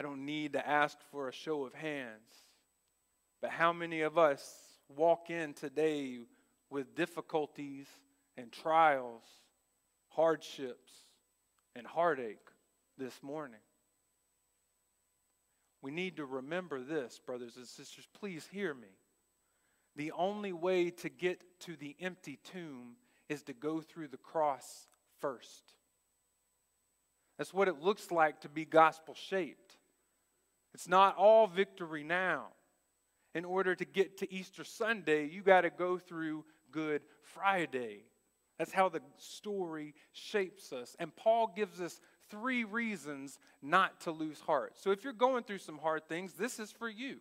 I 0.00 0.02
don't 0.02 0.24
need 0.24 0.54
to 0.54 0.66
ask 0.66 0.96
for 1.12 1.28
a 1.28 1.32
show 1.32 1.66
of 1.66 1.74
hands, 1.74 2.32
but 3.42 3.50
how 3.50 3.70
many 3.70 4.00
of 4.00 4.16
us 4.16 4.42
walk 4.88 5.28
in 5.28 5.52
today 5.52 6.20
with 6.70 6.94
difficulties 6.94 7.86
and 8.38 8.50
trials, 8.50 9.22
hardships, 10.08 10.90
and 11.76 11.86
heartache 11.86 12.48
this 12.96 13.22
morning? 13.22 13.60
we 15.82 15.90
need 15.90 16.16
to 16.16 16.24
remember 16.24 16.82
this, 16.82 17.20
brothers 17.24 17.56
and 17.56 17.66
sisters. 17.66 18.06
Please 18.18 18.46
hear 18.50 18.74
me. 18.74 18.88
The 19.96 20.12
only 20.12 20.52
way 20.52 20.90
to 20.90 21.08
get 21.08 21.40
to 21.60 21.76
the 21.76 21.96
empty 22.00 22.38
tomb 22.52 22.96
is 23.28 23.42
to 23.44 23.52
go 23.52 23.80
through 23.80 24.08
the 24.08 24.16
cross 24.16 24.88
first. 25.20 25.74
That's 27.38 27.54
what 27.54 27.68
it 27.68 27.80
looks 27.80 28.10
like 28.10 28.42
to 28.42 28.48
be 28.48 28.64
gospel 28.64 29.14
shaped. 29.14 29.69
It's 30.74 30.88
not 30.88 31.16
all 31.16 31.46
victory 31.46 32.04
now. 32.04 32.48
In 33.34 33.44
order 33.44 33.74
to 33.74 33.84
get 33.84 34.18
to 34.18 34.32
Easter 34.32 34.64
Sunday, 34.64 35.26
you 35.26 35.42
got 35.42 35.60
to 35.60 35.70
go 35.70 35.98
through 35.98 36.44
Good 36.72 37.02
Friday. 37.22 38.04
That's 38.58 38.72
how 38.72 38.88
the 38.88 39.00
story 39.16 39.94
shapes 40.12 40.72
us. 40.72 40.96
And 40.98 41.14
Paul 41.14 41.52
gives 41.54 41.80
us 41.80 42.00
three 42.28 42.64
reasons 42.64 43.38
not 43.62 44.00
to 44.02 44.10
lose 44.10 44.40
heart. 44.40 44.74
So 44.76 44.90
if 44.90 45.04
you're 45.04 45.12
going 45.12 45.44
through 45.44 45.58
some 45.58 45.78
hard 45.78 46.08
things, 46.08 46.32
this 46.34 46.58
is 46.58 46.72
for 46.72 46.88
you. 46.88 47.18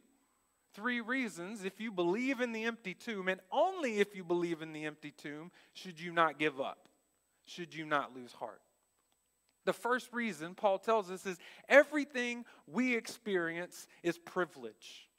Three 0.73 1.01
reasons 1.01 1.63
if 1.63 1.79
you 1.79 1.91
believe 1.91 2.41
in 2.41 2.51
the 2.51 2.65
empty 2.65 2.93
tomb, 2.93 3.27
and 3.27 3.39
only 3.51 3.99
if 3.99 4.15
you 4.15 4.23
believe 4.23 4.61
in 4.61 4.73
the 4.73 4.85
empty 4.85 5.11
tomb, 5.11 5.51
should 5.73 5.99
you 5.99 6.11
not 6.11 6.37
give 6.37 6.59
up, 6.59 6.87
should 7.45 7.73
you 7.73 7.85
not 7.85 8.15
lose 8.15 8.33
heart. 8.33 8.61
The 9.65 9.73
first 9.73 10.11
reason 10.13 10.55
Paul 10.55 10.79
tells 10.79 11.11
us 11.11 11.25
is 11.25 11.37
everything 11.67 12.45
we 12.67 12.95
experience 12.95 13.87
is 14.03 14.17
privilege. 14.17 15.09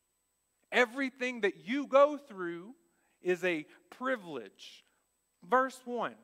Everything 0.73 1.43
that 1.43 1.67
you 1.67 1.87
go 1.87 2.17
through 2.17 2.75
is 3.23 3.45
a 3.45 3.67
privilege. 3.91 4.85
Verse 5.49 5.81
1, 5.85 6.15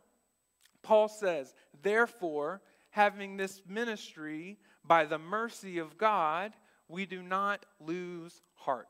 Paul 0.82 1.08
says, 1.08 1.54
Therefore, 1.82 2.62
having 2.90 3.36
this 3.36 3.60
ministry 3.68 4.58
by 4.84 5.04
the 5.04 5.18
mercy 5.18 5.78
of 5.78 5.98
God, 5.98 6.52
we 6.88 7.06
do 7.06 7.22
not 7.22 7.66
lose 7.80 8.40
heart. 8.54 8.86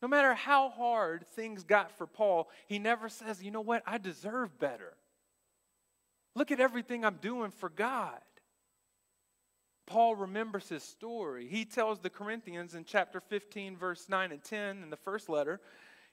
No 0.00 0.08
matter 0.08 0.34
how 0.34 0.68
hard 0.68 1.26
things 1.28 1.64
got 1.64 1.90
for 1.96 2.06
Paul, 2.06 2.50
he 2.66 2.78
never 2.78 3.08
says, 3.08 3.42
You 3.42 3.50
know 3.50 3.60
what? 3.60 3.82
I 3.86 3.98
deserve 3.98 4.58
better. 4.58 4.94
Look 6.34 6.50
at 6.50 6.60
everything 6.60 7.04
I'm 7.04 7.18
doing 7.20 7.50
for 7.50 7.68
God. 7.68 8.20
Paul 9.86 10.16
remembers 10.16 10.68
his 10.68 10.82
story. 10.82 11.46
He 11.46 11.64
tells 11.64 12.00
the 12.00 12.10
Corinthians 12.10 12.74
in 12.74 12.84
chapter 12.84 13.20
15, 13.20 13.76
verse 13.76 14.08
9 14.08 14.32
and 14.32 14.42
10 14.42 14.82
in 14.82 14.90
the 14.90 14.96
first 14.96 15.28
letter, 15.28 15.60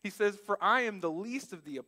he 0.03 0.09
says, 0.09 0.35
For 0.35 0.61
I 0.61 0.81
am 0.81 0.99
the 0.99 1.11
least 1.11 1.53
of 1.53 1.63
the 1.63 1.79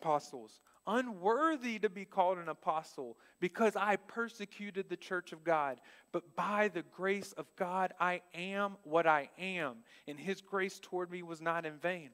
apostles, 0.00 0.60
unworthy 0.86 1.78
to 1.80 1.88
be 1.88 2.04
called 2.04 2.38
an 2.38 2.48
apostle, 2.48 3.16
because 3.40 3.74
I 3.74 3.96
persecuted 3.96 4.88
the 4.88 4.96
church 4.96 5.32
of 5.32 5.42
God. 5.42 5.80
But 6.12 6.36
by 6.36 6.68
the 6.68 6.82
grace 6.82 7.32
of 7.32 7.46
God, 7.56 7.92
I 7.98 8.20
am 8.34 8.76
what 8.84 9.06
I 9.06 9.30
am, 9.38 9.78
and 10.06 10.18
his 10.18 10.40
grace 10.40 10.78
toward 10.80 11.10
me 11.10 11.22
was 11.22 11.40
not 11.40 11.66
in 11.66 11.78
vain. 11.78 12.10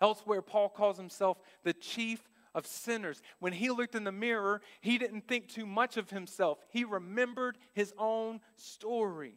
Elsewhere, 0.00 0.40
Paul 0.40 0.70
calls 0.70 0.96
himself 0.96 1.38
the 1.62 1.74
chief 1.74 2.29
of 2.54 2.66
sinners. 2.66 3.22
When 3.38 3.52
he 3.52 3.70
looked 3.70 3.94
in 3.94 4.04
the 4.04 4.12
mirror, 4.12 4.60
he 4.80 4.98
didn't 4.98 5.28
think 5.28 5.48
too 5.48 5.66
much 5.66 5.96
of 5.96 6.10
himself. 6.10 6.58
He 6.70 6.84
remembered 6.84 7.58
his 7.72 7.92
own 7.98 8.40
story. 8.56 9.34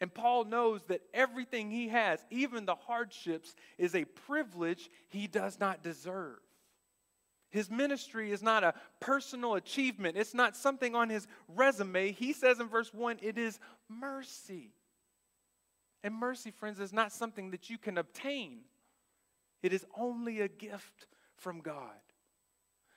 And 0.00 0.12
Paul 0.12 0.44
knows 0.44 0.82
that 0.88 1.02
everything 1.14 1.70
he 1.70 1.88
has, 1.88 2.24
even 2.30 2.66
the 2.66 2.74
hardships, 2.74 3.54
is 3.78 3.94
a 3.94 4.04
privilege 4.04 4.90
he 5.08 5.26
does 5.26 5.58
not 5.58 5.82
deserve. 5.82 6.38
His 7.50 7.70
ministry 7.70 8.32
is 8.32 8.42
not 8.42 8.64
a 8.64 8.74
personal 8.98 9.54
achievement, 9.54 10.16
it's 10.16 10.34
not 10.34 10.56
something 10.56 10.96
on 10.96 11.08
his 11.08 11.28
resume. 11.46 12.10
He 12.10 12.32
says 12.32 12.58
in 12.58 12.68
verse 12.68 12.92
1 12.92 13.18
it 13.22 13.38
is 13.38 13.60
mercy. 13.88 14.72
And 16.02 16.14
mercy, 16.14 16.50
friends, 16.50 16.80
is 16.80 16.92
not 16.92 17.12
something 17.12 17.52
that 17.52 17.70
you 17.70 17.78
can 17.78 17.96
obtain, 17.96 18.62
it 19.62 19.72
is 19.72 19.86
only 19.96 20.40
a 20.40 20.48
gift 20.48 21.06
from 21.36 21.60
God. 21.60 21.94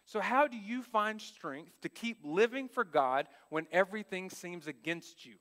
So, 0.08 0.22
how 0.22 0.48
do 0.48 0.56
you 0.56 0.84
find 0.84 1.22
strength 1.22 1.82
to 1.82 1.90
keep 1.90 2.20
living 2.24 2.70
for 2.70 2.86
God 2.86 3.28
when 3.50 3.68
everything 3.74 4.30
seems 4.30 4.66
against 4.66 5.26
you? 5.26 5.36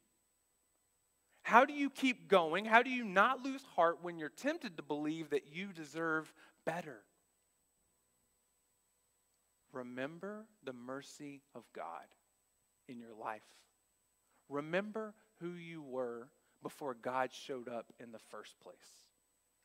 How 1.43 1.65
do 1.65 1.73
you 1.73 1.89
keep 1.89 2.27
going? 2.27 2.65
How 2.65 2.83
do 2.83 2.91
you 2.91 3.05
not 3.05 3.45
lose 3.45 3.63
heart 3.77 3.99
when 4.03 4.19
you're 4.19 4.29
tempted 4.29 4.77
to 4.77 4.83
believe 4.83 5.31
that 5.31 5.47
you 5.53 5.73
deserve 5.73 6.33
better? 6.65 6.99
Remember 9.73 10.47
the 10.65 10.73
mercy 10.73 11.43
of 11.55 11.63
God 11.73 12.07
in 12.89 12.99
your 12.99 13.15
life. 13.15 13.47
Remember 14.49 15.15
who 15.41 15.51
you 15.51 15.81
were 15.81 16.27
before 16.61 16.95
God 16.95 17.33
showed 17.33 17.69
up 17.69 17.93
in 18.01 18.11
the 18.11 18.19
first 18.19 18.59
place. 18.59 19.06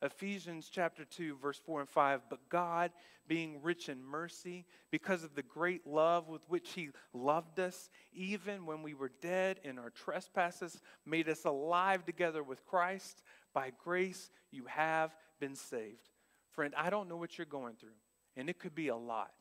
Ephesians 0.02 0.68
chapter 0.68 1.04
2, 1.04 1.36
verse 1.36 1.60
4 1.64 1.80
and 1.80 1.88
5. 1.88 2.22
But 2.28 2.48
God, 2.48 2.90
being 3.28 3.62
rich 3.62 3.88
in 3.88 4.04
mercy, 4.04 4.66
because 4.90 5.22
of 5.22 5.34
the 5.34 5.42
great 5.42 5.86
love 5.86 6.28
with 6.28 6.42
which 6.48 6.72
He 6.72 6.90
loved 7.14 7.60
us, 7.60 7.88
even 8.12 8.66
when 8.66 8.82
we 8.82 8.94
were 8.94 9.12
dead 9.20 9.60
in 9.62 9.78
our 9.78 9.90
trespasses, 9.90 10.80
made 11.06 11.28
us 11.28 11.44
alive 11.44 12.04
together 12.04 12.42
with 12.42 12.66
Christ. 12.66 13.22
By 13.54 13.72
grace 13.82 14.30
you 14.50 14.64
have 14.66 15.14
been 15.38 15.54
saved. 15.54 16.10
Friend, 16.50 16.74
I 16.76 16.90
don't 16.90 17.08
know 17.08 17.16
what 17.16 17.38
you're 17.38 17.46
going 17.46 17.76
through, 17.76 17.90
and 18.36 18.50
it 18.50 18.58
could 18.58 18.74
be 18.74 18.88
a 18.88 18.96
lot. 18.96 19.32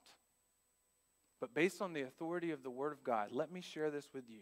But 1.39 1.55
based 1.55 1.81
on 1.81 1.93
the 1.93 2.03
authority 2.03 2.51
of 2.51 2.61
the 2.61 2.69
Word 2.69 2.93
of 2.93 3.03
God, 3.03 3.29
let 3.31 3.51
me 3.51 3.61
share 3.61 3.89
this 3.89 4.07
with 4.13 4.29
you. 4.29 4.41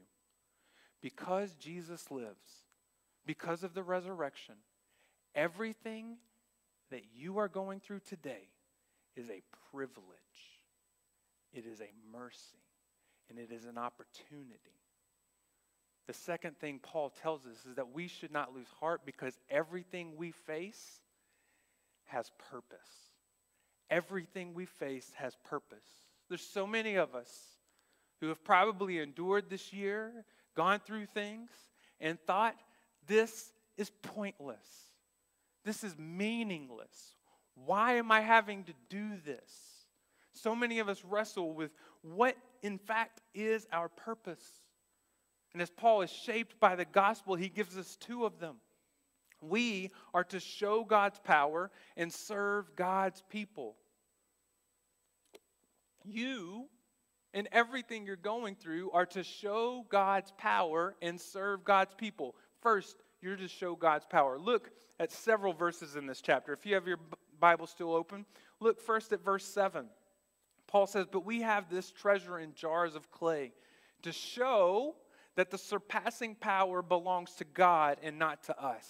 Because 1.02 1.56
Jesus 1.56 2.12
lives, 2.12 2.66
because 3.26 3.64
of 3.64 3.74
the 3.74 3.84
resurrection, 3.84 4.56
Everything 5.36 6.18
that 6.92 7.04
you 7.16 7.38
are 7.38 7.48
going 7.48 7.80
through 7.80 8.00
today 8.00 8.50
is 9.16 9.30
a 9.30 9.42
privilege, 9.72 10.08
it 11.54 11.66
is 11.66 11.82
a 11.82 11.92
mercy, 12.12 12.64
and 13.30 13.38
it 13.38 13.52
is 13.52 13.66
an 13.66 13.78
opportunity. 13.78 14.80
The 16.08 16.14
second 16.14 16.58
thing 16.58 16.80
Paul 16.82 17.14
tells 17.22 17.46
us 17.46 17.66
is 17.70 17.76
that 17.76 17.94
we 17.94 18.08
should 18.08 18.32
not 18.32 18.56
lose 18.56 18.68
heart 18.80 19.02
because 19.06 19.38
everything 19.50 20.14
we 20.18 20.32
face 20.32 21.02
has 22.06 22.32
purpose. 22.50 22.80
Everything 23.92 24.54
we 24.56 24.66
face 24.66 25.12
has 25.16 25.36
purpose. 25.48 25.86
There's 26.28 26.42
so 26.42 26.66
many 26.66 26.96
of 26.96 27.14
us 27.14 27.32
who 28.22 28.28
have 28.30 28.44
probably 28.44 29.00
endured 29.00 29.50
this 29.50 29.72
year, 29.72 30.26
gone 30.56 30.80
through 30.80 31.06
things, 31.06 31.50
and 32.02 32.20
thought 32.22 32.56
this 33.08 33.52
is 33.78 33.92
pointless. 34.02 34.89
This 35.66 35.84
is 35.84 35.98
meaningless. 35.98 37.16
Why 37.56 37.96
am 37.96 38.12
I 38.12 38.22
having 38.22 38.64
to 38.66 38.74
do 38.90 39.18
this? 39.26 39.52
So 40.34 40.56
many 40.56 40.80
of 40.80 40.88
us 40.88 41.04
wrestle 41.04 41.54
with 41.54 41.72
what, 42.02 42.36
in 42.62 42.78
fact, 42.78 43.22
is 43.34 43.68
our 43.72 43.90
purpose. 43.90 44.44
And 45.54 45.62
as 45.62 45.70
Paul 45.70 46.02
is 46.02 46.12
shaped 46.12 46.60
by 46.60 46.76
the 46.76 46.86
gospel, 46.86 47.36
he 47.36 47.50
gives 47.50 47.78
us 47.78 47.98
two 47.98 48.26
of 48.26 48.40
them. 48.40 48.58
We 49.42 49.92
are 50.14 50.24
to 50.26 50.40
show 50.40 50.84
God's 50.84 51.20
power 51.20 51.72
and 51.98 52.12
serve 52.12 52.76
God's 52.76 53.24
people. 53.30 53.76
You 56.04 56.68
and 57.34 57.48
everything 57.52 58.06
you're 58.06 58.16
going 58.16 58.56
through 58.56 58.92
are 58.92 59.06
to 59.08 59.24
show 59.24 59.86
God's 59.90 60.32
power 60.38 60.96
and 61.02 61.20
serve 61.20 61.64
God's 61.64 61.94
people. 61.94 62.36
First, 62.62 62.98
you're 63.22 63.36
to 63.36 63.48
show 63.48 63.76
God's 63.76 64.06
power. 64.06 64.38
Look 64.38 64.72
at 65.00 65.12
several 65.12 65.54
verses 65.54 65.96
in 65.96 66.06
this 66.06 66.22
chapter. 66.22 66.54
If 66.54 66.66
you 66.66 66.76
have 66.76 66.88
your 66.88 67.00
Bible 67.40 67.68
still 67.68 67.94
open, 67.94 68.26
look 68.60 68.82
first 68.82 69.14
at 69.14 69.24
verse 69.24 69.46
7. 69.46 69.88
Paul 70.68 70.88
says, 70.88 71.06
But 71.12 71.26
we 71.26 71.42
have 71.42 71.70
this 71.70 71.92
treasure 71.92 72.40
in 72.40 72.54
jars 72.54 72.96
of 72.96 73.12
clay 73.12 73.54
to 74.04 74.12
show 74.12 74.96
that 75.36 75.52
the 75.52 75.58
surpassing 75.58 76.36
power 76.36 76.82
belongs 76.82 77.34
to 77.36 77.46
God 77.46 77.98
and 78.04 78.20
not 78.20 78.44
to 78.44 78.62
us. 78.62 78.88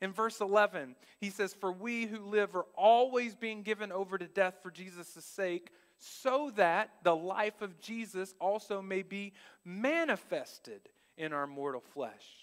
In 0.00 0.12
verse 0.12 0.40
11, 0.40 0.96
he 1.20 1.30
says, 1.30 1.54
For 1.54 1.70
we 1.70 2.06
who 2.06 2.18
live 2.18 2.56
are 2.56 2.66
always 2.74 3.36
being 3.36 3.62
given 3.62 3.92
over 3.92 4.18
to 4.18 4.26
death 4.26 4.58
for 4.62 4.70
Jesus' 4.70 5.24
sake, 5.24 5.70
so 5.98 6.50
that 6.56 6.90
the 7.04 7.14
life 7.14 7.62
of 7.62 7.80
Jesus 7.80 8.34
also 8.40 8.82
may 8.82 9.02
be 9.02 9.32
manifested 9.64 10.80
in 11.16 11.32
our 11.32 11.46
mortal 11.46 11.80
flesh. 11.80 12.41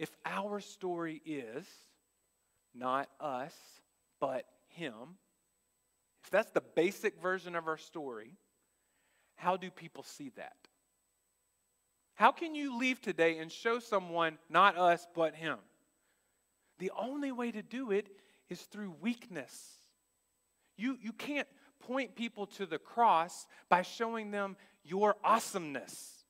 If 0.00 0.10
our 0.24 0.60
story 0.60 1.20
is 1.26 1.66
not 2.74 3.10
us, 3.20 3.54
but 4.18 4.46
Him, 4.68 4.94
if 6.24 6.30
that's 6.30 6.50
the 6.52 6.62
basic 6.62 7.20
version 7.20 7.54
of 7.54 7.68
our 7.68 7.76
story, 7.76 8.38
how 9.36 9.58
do 9.58 9.70
people 9.70 10.02
see 10.02 10.30
that? 10.36 10.56
How 12.14 12.32
can 12.32 12.54
you 12.54 12.78
leave 12.78 13.02
today 13.02 13.36
and 13.38 13.52
show 13.52 13.78
someone 13.78 14.38
not 14.48 14.78
us, 14.78 15.06
but 15.14 15.34
Him? 15.34 15.58
The 16.78 16.92
only 16.98 17.30
way 17.30 17.52
to 17.52 17.62
do 17.62 17.90
it 17.90 18.08
is 18.48 18.62
through 18.62 18.94
weakness. 19.02 19.52
You, 20.78 20.96
you 21.02 21.12
can't 21.12 21.48
point 21.78 22.16
people 22.16 22.46
to 22.46 22.64
the 22.64 22.78
cross 22.78 23.46
by 23.68 23.82
showing 23.82 24.30
them 24.30 24.56
your 24.82 25.16
awesomeness. 25.22 26.24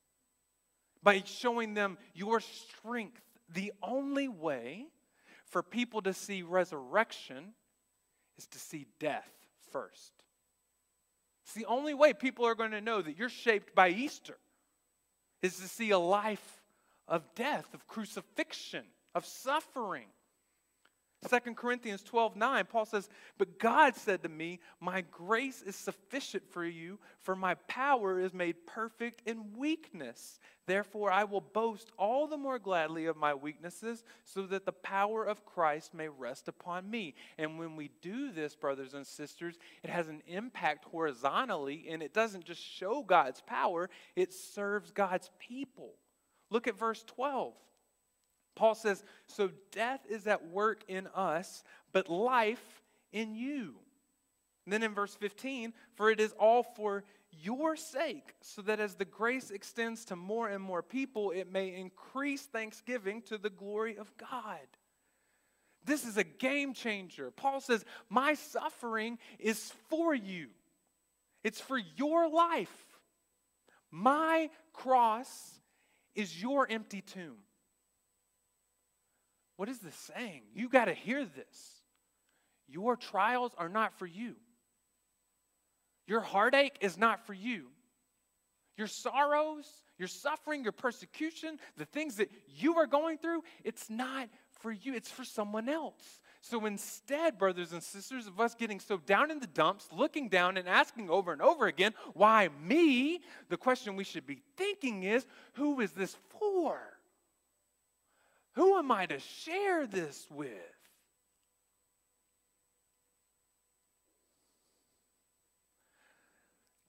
by 1.03 1.23
showing 1.25 1.73
them 1.73 1.97
your 2.13 2.41
strength. 2.41 3.21
The 3.53 3.73
only 3.81 4.27
way 4.27 4.87
for 5.45 5.61
people 5.61 6.01
to 6.03 6.13
see 6.13 6.41
resurrection 6.41 7.53
is 8.37 8.47
to 8.47 8.59
see 8.59 8.87
death 8.99 9.29
first. 9.71 10.13
It's 11.43 11.53
the 11.53 11.65
only 11.65 11.93
way 11.93 12.13
people 12.13 12.45
are 12.45 12.55
going 12.55 12.71
to 12.71 12.81
know 12.81 13.01
that 13.01 13.17
you're 13.17 13.29
shaped 13.29 13.75
by 13.75 13.89
Easter 13.89 14.37
is 15.41 15.57
to 15.57 15.67
see 15.67 15.91
a 15.91 15.99
life 15.99 16.61
of 17.07 17.23
death, 17.35 17.73
of 17.73 17.87
crucifixion, 17.87 18.85
of 19.13 19.25
suffering. 19.25 20.07
2 21.29 21.53
Corinthians 21.53 22.01
12 22.01 22.35
9, 22.35 22.65
Paul 22.65 22.85
says, 22.85 23.07
But 23.37 23.59
God 23.59 23.95
said 23.95 24.23
to 24.23 24.29
me, 24.29 24.59
My 24.79 25.01
grace 25.01 25.61
is 25.61 25.75
sufficient 25.75 26.49
for 26.49 26.65
you, 26.65 26.97
for 27.19 27.35
my 27.35 27.53
power 27.67 28.19
is 28.19 28.33
made 28.33 28.65
perfect 28.65 29.21
in 29.27 29.53
weakness. 29.55 30.39
Therefore, 30.65 31.11
I 31.11 31.25
will 31.25 31.41
boast 31.41 31.91
all 31.97 32.25
the 32.25 32.37
more 32.37 32.57
gladly 32.57 33.05
of 33.05 33.17
my 33.17 33.35
weaknesses, 33.35 34.03
so 34.23 34.47
that 34.47 34.65
the 34.65 34.71
power 34.71 35.23
of 35.23 35.45
Christ 35.45 35.93
may 35.93 36.09
rest 36.09 36.47
upon 36.47 36.89
me. 36.89 37.13
And 37.37 37.59
when 37.59 37.75
we 37.75 37.91
do 38.01 38.31
this, 38.31 38.55
brothers 38.55 38.95
and 38.95 39.05
sisters, 39.05 39.59
it 39.83 39.91
has 39.91 40.07
an 40.07 40.23
impact 40.25 40.85
horizontally, 40.85 41.85
and 41.89 42.01
it 42.01 42.15
doesn't 42.15 42.45
just 42.45 42.63
show 42.63 43.03
God's 43.03 43.41
power, 43.41 43.91
it 44.15 44.33
serves 44.33 44.89
God's 44.89 45.29
people. 45.37 45.93
Look 46.49 46.67
at 46.67 46.79
verse 46.79 47.03
12. 47.05 47.53
Paul 48.61 48.75
says, 48.75 49.03
So 49.25 49.49
death 49.71 50.01
is 50.07 50.27
at 50.27 50.51
work 50.51 50.83
in 50.87 51.07
us, 51.15 51.63
but 51.93 52.11
life 52.11 52.83
in 53.11 53.33
you. 53.33 53.73
And 54.65 54.71
then 54.71 54.83
in 54.83 54.93
verse 54.93 55.15
15, 55.15 55.73
for 55.95 56.11
it 56.11 56.19
is 56.19 56.31
all 56.33 56.61
for 56.61 57.03
your 57.31 57.75
sake, 57.75 58.35
so 58.41 58.61
that 58.61 58.79
as 58.79 58.93
the 58.93 59.03
grace 59.03 59.49
extends 59.49 60.05
to 60.05 60.15
more 60.15 60.47
and 60.47 60.61
more 60.63 60.83
people, 60.83 61.31
it 61.31 61.51
may 61.51 61.73
increase 61.73 62.43
thanksgiving 62.43 63.23
to 63.23 63.39
the 63.39 63.49
glory 63.49 63.97
of 63.97 64.15
God. 64.17 64.59
This 65.83 66.05
is 66.05 66.17
a 66.17 66.23
game 66.23 66.75
changer. 66.75 67.31
Paul 67.31 67.61
says, 67.61 67.83
My 68.09 68.35
suffering 68.35 69.17
is 69.39 69.73
for 69.89 70.13
you, 70.13 70.49
it's 71.43 71.59
for 71.59 71.79
your 71.95 72.29
life. 72.29 72.99
My 73.89 74.51
cross 74.71 75.59
is 76.13 76.39
your 76.39 76.69
empty 76.69 77.01
tomb. 77.01 77.37
What 79.61 79.69
is 79.69 79.77
this 79.77 80.11
saying? 80.15 80.41
You 80.55 80.69
got 80.69 80.85
to 80.85 80.93
hear 80.95 81.23
this. 81.23 81.83
Your 82.67 82.95
trials 82.95 83.51
are 83.59 83.69
not 83.69 83.93
for 83.99 84.07
you. 84.07 84.33
Your 86.07 86.21
heartache 86.21 86.79
is 86.81 86.97
not 86.97 87.27
for 87.27 87.35
you. 87.35 87.67
Your 88.75 88.87
sorrows, 88.87 89.67
your 89.99 90.07
suffering, 90.07 90.63
your 90.63 90.71
persecution, 90.71 91.59
the 91.77 91.85
things 91.85 92.15
that 92.15 92.31
you 92.47 92.77
are 92.77 92.87
going 92.87 93.19
through, 93.19 93.43
it's 93.63 93.87
not 93.87 94.29
for 94.61 94.71
you, 94.71 94.95
it's 94.95 95.11
for 95.11 95.23
someone 95.23 95.69
else. 95.69 96.21
So 96.41 96.65
instead, 96.65 97.37
brothers 97.37 97.71
and 97.71 97.83
sisters, 97.83 98.25
of 98.25 98.39
us 98.39 98.55
getting 98.55 98.79
so 98.79 98.97
down 98.97 99.29
in 99.29 99.39
the 99.39 99.45
dumps, 99.45 99.89
looking 99.91 100.27
down 100.27 100.57
and 100.57 100.67
asking 100.67 101.11
over 101.11 101.31
and 101.31 101.41
over 101.43 101.67
again, 101.67 101.93
why 102.15 102.49
me? 102.65 103.21
The 103.49 103.57
question 103.57 103.95
we 103.95 104.05
should 104.05 104.25
be 104.25 104.41
thinking 104.57 105.03
is, 105.03 105.27
who 105.53 105.81
is 105.81 105.91
this 105.91 106.17
for? 106.39 106.79
Who 108.55 108.77
am 108.77 108.91
I 108.91 109.05
to 109.05 109.19
share 109.19 109.87
this 109.87 110.27
with? 110.29 110.51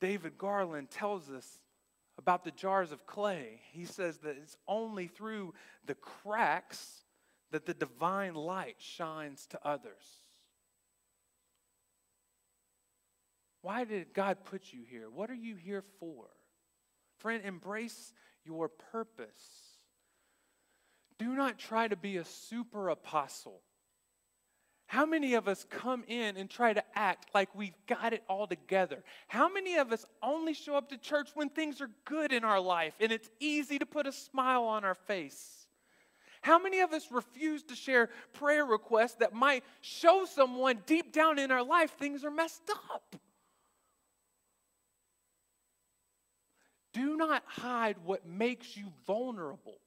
David 0.00 0.36
Garland 0.36 0.90
tells 0.90 1.30
us 1.30 1.60
about 2.18 2.42
the 2.42 2.50
jars 2.50 2.90
of 2.90 3.06
clay. 3.06 3.60
He 3.70 3.84
says 3.84 4.18
that 4.18 4.36
it's 4.36 4.56
only 4.66 5.06
through 5.06 5.54
the 5.86 5.94
cracks 5.94 7.04
that 7.52 7.66
the 7.66 7.74
divine 7.74 8.34
light 8.34 8.76
shines 8.78 9.46
to 9.50 9.60
others. 9.64 10.22
Why 13.60 13.84
did 13.84 14.12
God 14.12 14.38
put 14.44 14.72
you 14.72 14.82
here? 14.82 15.08
What 15.08 15.30
are 15.30 15.34
you 15.34 15.54
here 15.54 15.84
for? 16.00 16.26
Friend, 17.18 17.40
embrace 17.44 18.12
your 18.44 18.68
purpose. 18.68 19.71
Do 21.22 21.36
not 21.36 21.56
try 21.56 21.86
to 21.86 21.94
be 21.94 22.16
a 22.16 22.24
super 22.24 22.88
apostle. 22.88 23.60
How 24.86 25.06
many 25.06 25.34
of 25.34 25.46
us 25.46 25.64
come 25.70 26.02
in 26.08 26.36
and 26.36 26.50
try 26.50 26.72
to 26.72 26.82
act 26.98 27.28
like 27.32 27.54
we've 27.54 27.76
got 27.86 28.12
it 28.12 28.24
all 28.28 28.48
together? 28.48 29.04
How 29.28 29.48
many 29.48 29.76
of 29.76 29.92
us 29.92 30.04
only 30.20 30.52
show 30.52 30.74
up 30.74 30.88
to 30.88 30.98
church 30.98 31.28
when 31.34 31.48
things 31.48 31.80
are 31.80 31.90
good 32.06 32.32
in 32.32 32.42
our 32.42 32.58
life 32.58 32.94
and 32.98 33.12
it's 33.12 33.30
easy 33.38 33.78
to 33.78 33.86
put 33.86 34.08
a 34.08 34.10
smile 34.10 34.64
on 34.64 34.84
our 34.84 34.96
face? 34.96 35.68
How 36.40 36.58
many 36.58 36.80
of 36.80 36.92
us 36.92 37.06
refuse 37.12 37.62
to 37.64 37.76
share 37.76 38.10
prayer 38.32 38.64
requests 38.64 39.14
that 39.20 39.32
might 39.32 39.62
show 39.80 40.24
someone 40.24 40.80
deep 40.86 41.12
down 41.12 41.38
in 41.38 41.52
our 41.52 41.62
life 41.62 41.92
things 42.00 42.24
are 42.24 42.32
messed 42.32 42.68
up? 42.92 43.14
Do 46.92 47.16
not 47.16 47.44
hide 47.46 47.98
what 48.04 48.26
makes 48.26 48.76
you 48.76 48.86
vulnerable. 49.06 49.78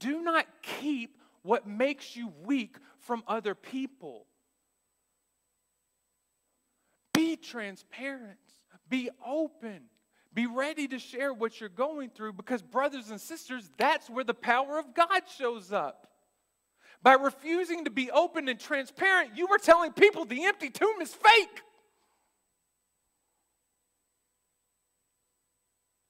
Do 0.00 0.22
not 0.22 0.46
keep 0.62 1.16
what 1.42 1.66
makes 1.66 2.16
you 2.16 2.32
weak 2.44 2.76
from 2.98 3.22
other 3.28 3.54
people. 3.54 4.26
Be 7.14 7.36
transparent, 7.36 8.38
be 8.88 9.10
open, 9.26 9.82
be 10.32 10.46
ready 10.46 10.88
to 10.88 10.98
share 10.98 11.32
what 11.32 11.60
you're 11.60 11.68
going 11.68 12.10
through 12.10 12.34
because, 12.34 12.62
brothers 12.62 13.10
and 13.10 13.20
sisters, 13.20 13.70
that's 13.78 14.08
where 14.08 14.24
the 14.24 14.34
power 14.34 14.78
of 14.78 14.94
God 14.94 15.22
shows 15.38 15.72
up. 15.72 16.06
By 17.02 17.14
refusing 17.14 17.84
to 17.84 17.90
be 17.90 18.10
open 18.10 18.48
and 18.48 18.60
transparent, 18.60 19.36
you 19.36 19.46
were 19.46 19.58
telling 19.58 19.92
people 19.92 20.24
the 20.24 20.44
empty 20.44 20.70
tomb 20.70 21.00
is 21.00 21.14
fake. 21.14 21.62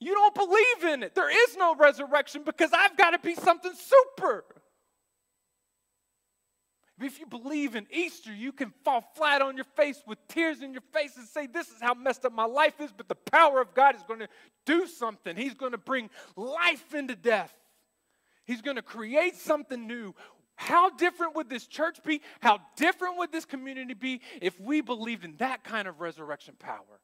You 0.00 0.14
don't 0.14 0.34
believe 0.34 0.94
in 0.94 1.02
it. 1.02 1.14
There 1.14 1.30
is 1.30 1.56
no 1.56 1.74
resurrection 1.74 2.42
because 2.44 2.70
I've 2.72 2.96
got 2.96 3.10
to 3.10 3.18
be 3.18 3.34
something 3.34 3.72
super. 3.74 4.44
If 6.98 7.18
you 7.18 7.26
believe 7.26 7.76
in 7.76 7.86
Easter, 7.90 8.32
you 8.32 8.52
can 8.52 8.72
fall 8.84 9.02
flat 9.14 9.40
on 9.40 9.56
your 9.56 9.64
face 9.76 10.02
with 10.06 10.18
tears 10.28 10.60
in 10.62 10.72
your 10.72 10.82
face 10.92 11.16
and 11.16 11.26
say, 11.26 11.46
This 11.46 11.68
is 11.68 11.80
how 11.80 11.94
messed 11.94 12.24
up 12.24 12.32
my 12.32 12.44
life 12.44 12.80
is, 12.80 12.90
but 12.94 13.08
the 13.08 13.14
power 13.14 13.60
of 13.60 13.74
God 13.74 13.94
is 13.94 14.02
going 14.02 14.20
to 14.20 14.28
do 14.66 14.86
something. 14.86 15.36
He's 15.36 15.54
going 15.54 15.72
to 15.72 15.78
bring 15.78 16.10
life 16.36 16.94
into 16.94 17.16
death, 17.16 17.54
He's 18.44 18.62
going 18.62 18.76
to 18.76 18.82
create 18.82 19.36
something 19.36 19.86
new. 19.86 20.14
How 20.56 20.90
different 20.90 21.36
would 21.36 21.48
this 21.48 21.66
church 21.66 22.02
be? 22.04 22.20
How 22.40 22.60
different 22.76 23.16
would 23.16 23.32
this 23.32 23.46
community 23.46 23.94
be 23.94 24.20
if 24.42 24.60
we 24.60 24.82
believed 24.82 25.24
in 25.24 25.36
that 25.38 25.64
kind 25.64 25.88
of 25.88 26.02
resurrection 26.02 26.54
power? 26.58 27.00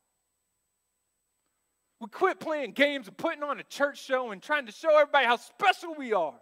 We 2.00 2.08
quit 2.08 2.40
playing 2.40 2.72
games 2.72 3.08
and 3.08 3.16
putting 3.16 3.42
on 3.42 3.58
a 3.58 3.62
church 3.62 4.02
show 4.02 4.30
and 4.30 4.42
trying 4.42 4.66
to 4.66 4.72
show 4.72 4.98
everybody 4.98 5.26
how 5.26 5.36
special 5.36 5.94
we 5.94 6.12
are. 6.12 6.38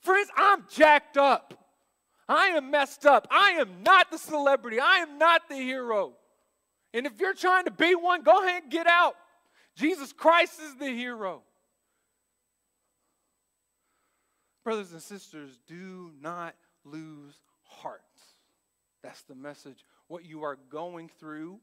Friends, 0.00 0.28
I'm 0.36 0.64
jacked 0.70 1.16
up. 1.16 1.54
I 2.28 2.48
am 2.48 2.70
messed 2.70 3.04
up. 3.04 3.26
I 3.30 3.52
am 3.52 3.82
not 3.82 4.10
the 4.10 4.18
celebrity. 4.18 4.78
I 4.80 4.98
am 4.98 5.18
not 5.18 5.48
the 5.48 5.56
hero. 5.56 6.12
And 6.94 7.06
if 7.06 7.18
you're 7.20 7.34
trying 7.34 7.64
to 7.64 7.70
be 7.70 7.94
one, 7.94 8.22
go 8.22 8.44
ahead 8.44 8.64
and 8.64 8.72
get 8.72 8.86
out. 8.86 9.16
Jesus 9.76 10.12
Christ 10.12 10.60
is 10.60 10.76
the 10.76 10.90
hero. 10.90 11.42
Brothers 14.64 14.92
and 14.92 15.02
sisters, 15.02 15.58
do 15.66 16.12
not 16.20 16.54
lose 16.84 17.40
heart. 17.64 18.02
That's 19.02 19.22
the 19.22 19.34
message. 19.34 19.84
What 20.06 20.24
you 20.24 20.44
are 20.44 20.58
going 20.70 21.10
through 21.18 21.58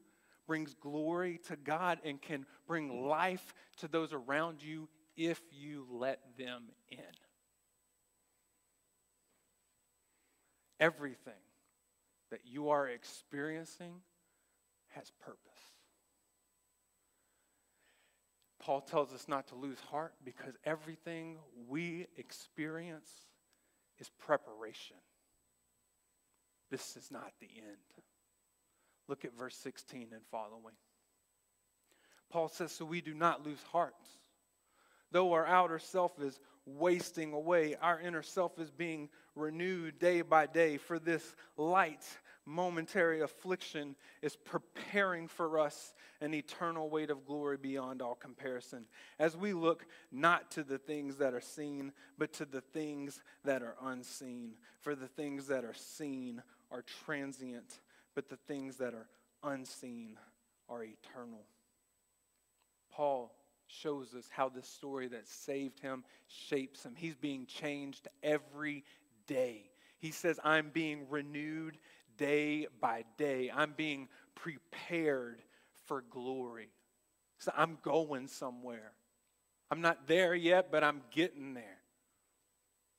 brings 0.49 0.73
glory 0.73 1.39
to 1.47 1.55
God 1.55 1.99
and 2.03 2.19
can 2.19 2.43
bring 2.65 3.05
life 3.05 3.53
to 3.77 3.88
those 3.88 4.13
around 4.13 4.63
you 4.63 4.89
if 5.15 5.39
you 5.51 5.85
let 5.91 6.19
them 6.39 6.63
in. 6.89 6.97
Everything 10.79 11.33
that 12.31 12.39
you 12.45 12.69
are 12.69 12.88
experiencing 12.88 13.93
has 14.88 15.12
purpose. 15.23 15.38
Paul 18.59 18.81
tells 18.81 19.13
us 19.13 19.27
not 19.27 19.49
to 19.49 19.55
lose 19.55 19.79
heart 19.91 20.15
because 20.25 20.55
everything 20.65 21.38
we 21.67 22.07
experience 22.17 23.12
is 23.99 24.09
preparation. 24.17 24.97
This 26.71 26.97
is 26.97 27.12
not 27.12 27.33
the 27.39 27.49
end. 27.55 28.03
Look 29.09 29.25
at 29.25 29.35
verse 29.35 29.55
16 29.55 30.09
and 30.13 30.21
following. 30.31 30.75
Paul 32.29 32.47
says, 32.47 32.71
So 32.71 32.85
we 32.85 33.01
do 33.01 33.15
not 33.15 33.43
lose 33.43 33.63
hearts. 33.71 34.07
Though 35.11 35.33
our 35.33 35.47
outer 35.47 35.79
self 35.79 36.21
is 36.21 36.39
wasting 36.67 37.33
away, 37.33 37.75
our 37.81 37.99
inner 37.99 38.21
self 38.21 38.59
is 38.59 38.69
being 38.69 39.09
renewed 39.33 39.97
day 39.97 40.21
by 40.21 40.45
day. 40.45 40.77
For 40.77 40.99
this 40.99 41.35
light, 41.57 42.05
momentary 42.45 43.21
affliction 43.21 43.95
is 44.21 44.35
preparing 44.35 45.27
for 45.27 45.57
us 45.57 45.95
an 46.21 46.35
eternal 46.35 46.87
weight 46.87 47.09
of 47.09 47.25
glory 47.25 47.57
beyond 47.57 48.03
all 48.03 48.13
comparison. 48.13 48.85
As 49.17 49.35
we 49.35 49.53
look 49.53 49.87
not 50.11 50.51
to 50.51 50.63
the 50.63 50.77
things 50.77 51.15
that 51.15 51.33
are 51.33 51.41
seen, 51.41 51.93
but 52.19 52.31
to 52.33 52.45
the 52.45 52.61
things 52.61 53.23
that 53.43 53.63
are 53.63 53.75
unseen. 53.81 54.51
For 54.81 54.93
the 54.93 55.07
things 55.07 55.47
that 55.47 55.65
are 55.65 55.73
seen 55.73 56.43
are 56.69 56.83
transient, 57.05 57.79
but 58.19 58.27
the 58.27 58.53
things 58.53 58.75
that 58.75 58.93
are 58.93 59.08
unseen 59.43 60.17
are 60.67 60.84
eternal. 60.84 61.45
Paul 62.91 63.34
shows 63.67 64.13
us 64.13 64.25
how 64.29 64.49
this 64.49 64.67
story 64.67 65.08
that 65.08 65.25
saved 65.25 65.79
him 65.79 66.03
shapes 66.27 66.84
him. 66.84 66.95
He's 66.97 67.15
being 67.15 67.45
changed 67.45 68.10
every 68.21 68.84
day. 69.25 69.71
He 69.99 70.12
says, 70.12 70.38
I'm 70.43 70.69
being 70.69 71.08
renewed 71.10 71.77
day 72.17 72.67
by 72.82 73.05
day. 73.17 73.49
I'm 73.55 73.73
being 73.77 74.10
prepared 74.36 75.41
for 75.86 76.01
glory. 76.10 76.67
So 77.38 77.53
I'm 77.55 77.77
going 77.82 78.27
somewhere. 78.27 78.91
I'm 79.71 79.79
not 79.79 80.08
there 80.08 80.36
yet, 80.36 80.73
but 80.73 80.84
I'm 80.84 81.03
getting 81.12 81.53
there. 81.53 81.78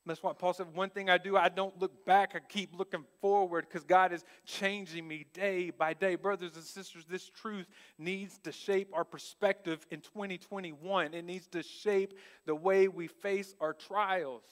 That's 0.07 0.23
why 0.23 0.33
Paul 0.33 0.55
said, 0.55 0.75
One 0.75 0.91
thing 0.91 1.11
I 1.11 1.19
do, 1.19 1.37
I 1.37 1.49
don't 1.49 1.79
look 1.79 2.05
back, 2.07 2.33
I 2.35 2.41
keep 2.41 2.77
looking 2.77 3.05
forward 3.21 3.67
because 3.69 3.85
God 3.85 4.13
is 4.13 4.25
changing 4.47 5.07
me 5.07 5.27
day 5.35 5.71
by 5.71 5.93
day. 5.93 6.15
Brothers 6.15 6.57
and 6.57 6.65
sisters, 6.65 7.05
this 7.09 7.29
truth 7.29 7.67
needs 7.99 8.39
to 8.45 8.53
shape 8.53 8.91
our 8.95 9.05
perspective 9.05 9.87
in 9.91 10.01
2021. 10.01 11.13
It 11.13 11.25
needs 11.25 11.47
to 11.49 11.63
shape 11.63 12.15
the 12.47 12.55
way 12.55 12.89
we 12.89 13.09
face 13.09 13.55
our 13.61 13.75
trials. 13.75 14.43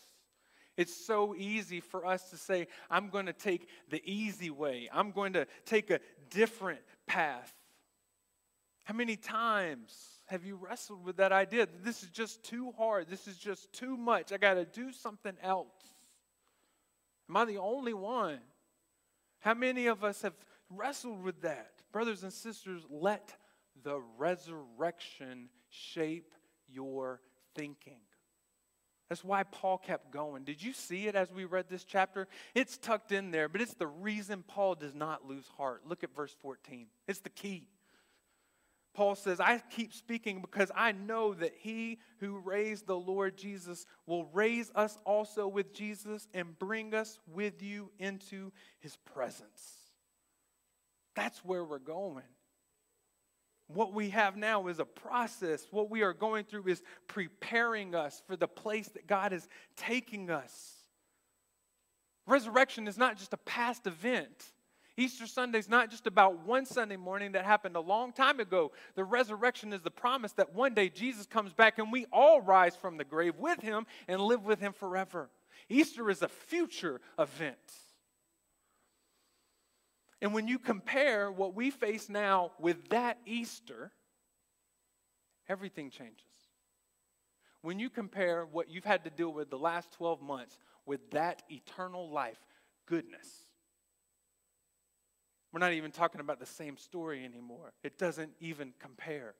It's 0.76 0.94
so 0.94 1.34
easy 1.34 1.80
for 1.80 2.06
us 2.06 2.30
to 2.30 2.36
say, 2.36 2.68
I'm 2.88 3.08
going 3.08 3.26
to 3.26 3.32
take 3.32 3.68
the 3.90 4.02
easy 4.04 4.50
way, 4.50 4.88
I'm 4.92 5.10
going 5.10 5.32
to 5.32 5.46
take 5.64 5.90
a 5.90 5.98
different 6.30 6.80
path. 7.06 7.52
How 8.84 8.94
many 8.94 9.16
times 9.16 10.17
have 10.28 10.44
you 10.44 10.56
wrestled 10.56 11.04
with 11.04 11.16
that 11.16 11.32
idea 11.32 11.66
this 11.82 12.02
is 12.02 12.10
just 12.10 12.42
too 12.42 12.72
hard? 12.76 13.08
This 13.08 13.26
is 13.26 13.36
just 13.36 13.72
too 13.72 13.96
much. 13.96 14.30
I 14.32 14.36
got 14.36 14.54
to 14.54 14.64
do 14.66 14.92
something 14.92 15.34
else. 15.42 15.74
Am 17.28 17.36
I 17.36 17.46
the 17.46 17.58
only 17.58 17.94
one? 17.94 18.38
How 19.40 19.54
many 19.54 19.86
of 19.86 20.04
us 20.04 20.22
have 20.22 20.34
wrestled 20.70 21.22
with 21.22 21.42
that? 21.42 21.72
Brothers 21.92 22.22
and 22.22 22.32
sisters, 22.32 22.82
let 22.90 23.34
the 23.82 24.00
resurrection 24.18 25.48
shape 25.70 26.34
your 26.68 27.20
thinking. 27.54 28.00
That's 29.08 29.24
why 29.24 29.44
Paul 29.44 29.78
kept 29.78 30.10
going. 30.10 30.44
Did 30.44 30.62
you 30.62 30.74
see 30.74 31.06
it 31.06 31.14
as 31.14 31.32
we 31.32 31.46
read 31.46 31.70
this 31.70 31.84
chapter? 31.84 32.28
It's 32.54 32.76
tucked 32.76 33.12
in 33.12 33.30
there, 33.30 33.48
but 33.48 33.62
it's 33.62 33.72
the 33.72 33.86
reason 33.86 34.44
Paul 34.46 34.74
does 34.74 34.94
not 34.94 35.26
lose 35.26 35.48
heart. 35.56 35.86
Look 35.86 36.04
at 36.04 36.14
verse 36.14 36.34
14. 36.42 36.88
It's 37.06 37.20
the 37.20 37.30
key. 37.30 37.68
Paul 38.98 39.14
says, 39.14 39.38
I 39.38 39.62
keep 39.70 39.92
speaking 39.92 40.40
because 40.40 40.72
I 40.74 40.90
know 40.90 41.32
that 41.34 41.52
he 41.56 42.00
who 42.18 42.38
raised 42.38 42.88
the 42.88 42.98
Lord 42.98 43.36
Jesus 43.36 43.86
will 44.06 44.24
raise 44.32 44.72
us 44.74 44.98
also 45.04 45.46
with 45.46 45.72
Jesus 45.72 46.26
and 46.34 46.58
bring 46.58 46.92
us 46.94 47.20
with 47.32 47.62
you 47.62 47.92
into 48.00 48.50
his 48.80 48.96
presence. 49.14 49.76
That's 51.14 51.44
where 51.44 51.64
we're 51.64 51.78
going. 51.78 52.24
What 53.68 53.94
we 53.94 54.10
have 54.10 54.36
now 54.36 54.66
is 54.66 54.80
a 54.80 54.84
process. 54.84 55.64
What 55.70 55.90
we 55.90 56.02
are 56.02 56.12
going 56.12 56.42
through 56.42 56.66
is 56.66 56.82
preparing 57.06 57.94
us 57.94 58.20
for 58.26 58.34
the 58.34 58.48
place 58.48 58.88
that 58.88 59.06
God 59.06 59.32
is 59.32 59.46
taking 59.76 60.28
us. 60.28 60.72
Resurrection 62.26 62.88
is 62.88 62.98
not 62.98 63.16
just 63.16 63.32
a 63.32 63.38
past 63.38 63.86
event. 63.86 64.50
Easter 64.98 65.28
Sunday 65.28 65.60
is 65.60 65.68
not 65.68 65.90
just 65.90 66.08
about 66.08 66.44
one 66.44 66.66
Sunday 66.66 66.96
morning 66.96 67.32
that 67.32 67.44
happened 67.44 67.76
a 67.76 67.80
long 67.80 68.12
time 68.12 68.40
ago. 68.40 68.72
The 68.96 69.04
resurrection 69.04 69.72
is 69.72 69.80
the 69.80 69.92
promise 69.92 70.32
that 70.32 70.52
one 70.52 70.74
day 70.74 70.88
Jesus 70.88 71.24
comes 71.24 71.52
back 71.52 71.78
and 71.78 71.92
we 71.92 72.06
all 72.12 72.40
rise 72.40 72.74
from 72.74 72.96
the 72.96 73.04
grave 73.04 73.36
with 73.38 73.60
him 73.60 73.86
and 74.08 74.20
live 74.20 74.44
with 74.44 74.58
him 74.58 74.72
forever. 74.72 75.30
Easter 75.68 76.10
is 76.10 76.22
a 76.22 76.28
future 76.28 77.00
event. 77.16 77.56
And 80.20 80.34
when 80.34 80.48
you 80.48 80.58
compare 80.58 81.30
what 81.30 81.54
we 81.54 81.70
face 81.70 82.08
now 82.08 82.50
with 82.58 82.88
that 82.88 83.18
Easter, 83.24 83.92
everything 85.48 85.90
changes. 85.90 86.24
When 87.62 87.78
you 87.78 87.88
compare 87.88 88.46
what 88.46 88.68
you've 88.68 88.84
had 88.84 89.04
to 89.04 89.10
deal 89.10 89.32
with 89.32 89.48
the 89.48 89.58
last 89.58 89.92
12 89.92 90.20
months 90.20 90.58
with 90.86 91.08
that 91.12 91.44
eternal 91.48 92.10
life, 92.10 92.38
goodness. 92.86 93.47
We're 95.52 95.60
not 95.60 95.72
even 95.72 95.90
talking 95.90 96.20
about 96.20 96.40
the 96.40 96.46
same 96.46 96.76
story 96.76 97.24
anymore. 97.24 97.72
It 97.82 97.98
doesn't 97.98 98.32
even 98.40 98.74
compare. 98.78 99.34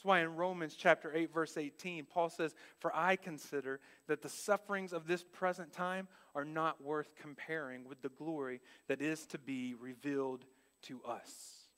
That's 0.00 0.04
why 0.06 0.20
in 0.20 0.34
Romans 0.34 0.74
chapter 0.78 1.14
8, 1.14 1.32
verse 1.32 1.58
18, 1.58 2.06
Paul 2.06 2.30
says, 2.30 2.54
For 2.78 2.94
I 2.96 3.16
consider 3.16 3.80
that 4.06 4.22
the 4.22 4.30
sufferings 4.30 4.94
of 4.94 5.06
this 5.06 5.22
present 5.22 5.72
time 5.72 6.08
are 6.34 6.44
not 6.44 6.82
worth 6.82 7.14
comparing 7.20 7.86
with 7.86 8.00
the 8.00 8.08
glory 8.08 8.62
that 8.88 9.02
is 9.02 9.26
to 9.26 9.38
be 9.38 9.74
revealed 9.74 10.46
to 10.84 11.02
us. 11.02 11.68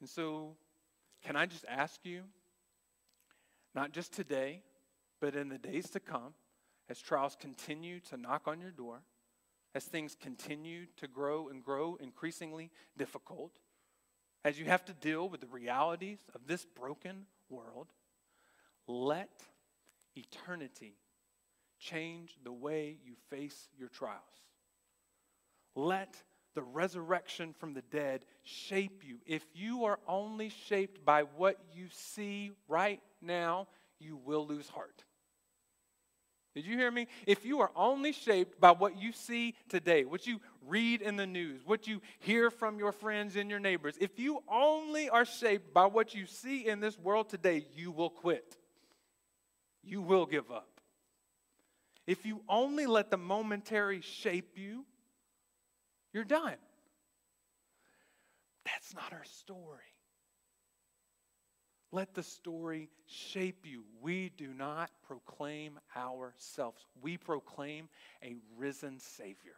And 0.00 0.08
so, 0.08 0.56
can 1.22 1.36
I 1.36 1.44
just 1.44 1.66
ask 1.68 2.00
you, 2.04 2.22
not 3.74 3.92
just 3.92 4.14
today, 4.14 4.62
but 5.20 5.36
in 5.36 5.50
the 5.50 5.58
days 5.58 5.90
to 5.90 6.00
come, 6.00 6.32
as 6.88 7.00
trials 7.00 7.36
continue 7.38 8.00
to 8.00 8.16
knock 8.16 8.42
on 8.46 8.60
your 8.60 8.70
door, 8.70 9.02
as 9.74 9.84
things 9.84 10.16
continue 10.20 10.86
to 10.96 11.08
grow 11.08 11.48
and 11.48 11.62
grow 11.62 11.96
increasingly 12.00 12.70
difficult, 12.96 13.58
as 14.44 14.58
you 14.58 14.66
have 14.66 14.84
to 14.84 14.92
deal 14.92 15.28
with 15.28 15.40
the 15.40 15.46
realities 15.46 16.18
of 16.34 16.46
this 16.46 16.64
broken 16.64 17.26
world, 17.48 17.88
let 18.86 19.42
eternity 20.14 20.94
change 21.78 22.36
the 22.44 22.52
way 22.52 22.98
you 23.04 23.14
face 23.30 23.68
your 23.78 23.88
trials. 23.88 24.20
Let 25.74 26.22
the 26.54 26.62
resurrection 26.62 27.52
from 27.52 27.74
the 27.74 27.82
dead 27.82 28.24
shape 28.42 29.02
you. 29.04 29.18
If 29.26 29.44
you 29.54 29.84
are 29.84 29.98
only 30.06 30.50
shaped 30.50 31.04
by 31.04 31.22
what 31.22 31.58
you 31.74 31.86
see 31.90 32.52
right 32.68 33.00
now, 33.20 33.66
you 33.98 34.16
will 34.24 34.46
lose 34.46 34.68
heart. 34.68 35.04
Did 36.54 36.66
you 36.66 36.76
hear 36.76 36.90
me? 36.90 37.08
If 37.26 37.44
you 37.44 37.60
are 37.60 37.72
only 37.74 38.12
shaped 38.12 38.60
by 38.60 38.70
what 38.70 38.96
you 38.96 39.10
see 39.12 39.54
today, 39.68 40.04
what 40.04 40.26
you 40.26 40.40
read 40.66 41.02
in 41.02 41.16
the 41.16 41.26
news, 41.26 41.60
what 41.66 41.88
you 41.88 42.00
hear 42.20 42.48
from 42.50 42.78
your 42.78 42.92
friends 42.92 43.34
and 43.34 43.50
your 43.50 43.58
neighbors, 43.58 43.96
if 44.00 44.20
you 44.20 44.40
only 44.48 45.08
are 45.08 45.24
shaped 45.24 45.74
by 45.74 45.86
what 45.86 46.14
you 46.14 46.26
see 46.26 46.66
in 46.66 46.78
this 46.78 46.96
world 46.98 47.28
today, 47.28 47.66
you 47.74 47.90
will 47.90 48.10
quit. 48.10 48.56
You 49.82 50.00
will 50.00 50.26
give 50.26 50.50
up. 50.52 50.80
If 52.06 52.24
you 52.24 52.42
only 52.48 52.86
let 52.86 53.10
the 53.10 53.16
momentary 53.16 54.00
shape 54.00 54.56
you, 54.56 54.84
you're 56.12 56.24
done. 56.24 56.56
That's 58.64 58.94
not 58.94 59.12
our 59.12 59.24
story. 59.24 59.93
Let 61.94 62.12
the 62.12 62.24
story 62.24 62.90
shape 63.06 63.64
you. 63.64 63.84
We 64.02 64.32
do 64.36 64.48
not 64.52 64.90
proclaim 65.06 65.78
ourselves, 65.96 66.84
we 67.00 67.16
proclaim 67.16 67.88
a 68.20 68.34
risen 68.56 68.98
Savior. 68.98 69.54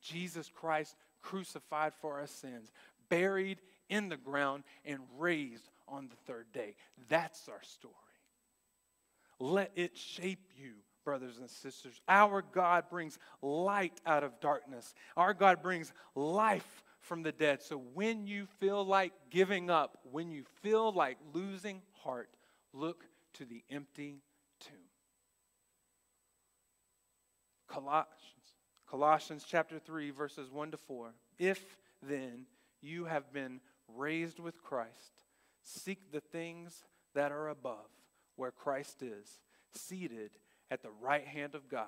Jesus 0.00 0.48
Christ 0.48 0.94
crucified 1.20 1.92
for 2.00 2.20
our 2.20 2.28
sins, 2.28 2.70
buried 3.08 3.58
in 3.88 4.08
the 4.08 4.16
ground, 4.16 4.62
and 4.84 5.00
raised 5.18 5.68
on 5.88 6.08
the 6.08 6.32
third 6.32 6.46
day. 6.52 6.76
That's 7.08 7.48
our 7.48 7.62
story. 7.64 7.94
Let 9.40 9.72
it 9.74 9.98
shape 9.98 10.52
you, 10.56 10.74
brothers 11.04 11.38
and 11.38 11.50
sisters. 11.50 12.00
Our 12.06 12.42
God 12.42 12.84
brings 12.88 13.18
light 13.42 14.00
out 14.06 14.22
of 14.22 14.38
darkness, 14.38 14.94
our 15.16 15.34
God 15.34 15.62
brings 15.62 15.92
life 16.14 16.84
from 17.00 17.22
the 17.22 17.32
dead. 17.32 17.62
So 17.62 17.76
when 17.94 18.26
you 18.26 18.46
feel 18.58 18.84
like 18.84 19.12
giving 19.30 19.70
up, 19.70 19.98
when 20.10 20.30
you 20.30 20.44
feel 20.62 20.92
like 20.92 21.18
losing 21.32 21.82
heart, 22.02 22.30
look 22.72 23.04
to 23.34 23.44
the 23.44 23.62
empty 23.70 24.22
tomb. 24.60 24.76
Colossians, 27.68 28.14
Colossians 28.88 29.44
chapter 29.48 29.78
3, 29.78 30.10
verses 30.10 30.50
1 30.50 30.72
to 30.72 30.76
4. 30.76 31.14
If 31.38 31.76
then 32.02 32.46
you 32.80 33.04
have 33.04 33.32
been 33.32 33.60
raised 33.96 34.38
with 34.38 34.62
Christ, 34.62 35.24
seek 35.62 36.12
the 36.12 36.20
things 36.20 36.84
that 37.14 37.32
are 37.32 37.48
above, 37.48 37.88
where 38.36 38.50
Christ 38.50 39.02
is, 39.02 39.40
seated 39.74 40.30
at 40.70 40.82
the 40.82 40.90
right 41.00 41.26
hand 41.26 41.54
of 41.54 41.68
God. 41.68 41.86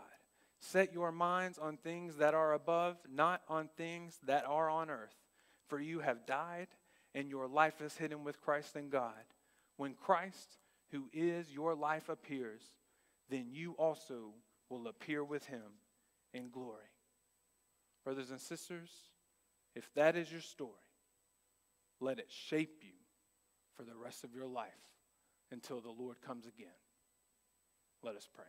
Set 0.65 0.95
your 0.95 1.11
minds 1.11 1.59
on 1.59 1.77
things 1.77 2.17
that 2.17 2.35
are 2.35 2.53
above, 2.53 2.97
not 3.13 3.43
on 3.49 3.69
things 3.77 4.21
that 4.27 4.47
are 4.47 4.71
on 4.71 4.91
earth. 4.91 5.17
For 5.67 5.81
you 5.81 5.99
have 5.99 6.25
died, 6.25 6.69
and 7.17 7.29
your 7.29 7.49
life 7.49 7.81
is 7.81 7.97
hidden 7.97 8.23
with 8.23 8.41
Christ 8.41 8.77
in 8.77 8.89
God. 8.89 9.25
When 9.77 9.95
Christ, 9.95 10.59
who 10.93 11.11
is 11.13 11.51
your 11.51 11.75
life, 11.75 12.09
appears, 12.09 12.63
then 13.29 13.49
you 13.51 13.73
also 13.73 14.35
will 14.71 14.87
appear 14.87 15.25
with 15.25 15.47
him 15.47 15.81
in 16.33 16.49
glory. 16.49 16.93
Brothers 18.05 18.31
and 18.31 18.41
sisters, 18.41 18.91
If 19.75 19.93
that 19.95 20.17
is 20.17 20.31
your 20.31 20.43
story, 20.43 20.71
let 21.99 22.19
it 22.19 22.31
shape 22.31 22.83
you 22.83 22.93
for 23.75 23.85
the 23.85 23.97
rest 23.97 24.23
of 24.23 24.35
your 24.35 24.47
life 24.47 24.69
until 25.51 25.81
the 25.81 25.91
Lord 25.91 26.21
comes 26.21 26.47
again. 26.47 26.69
Let 28.03 28.17
us 28.17 28.29
pray. 28.33 28.45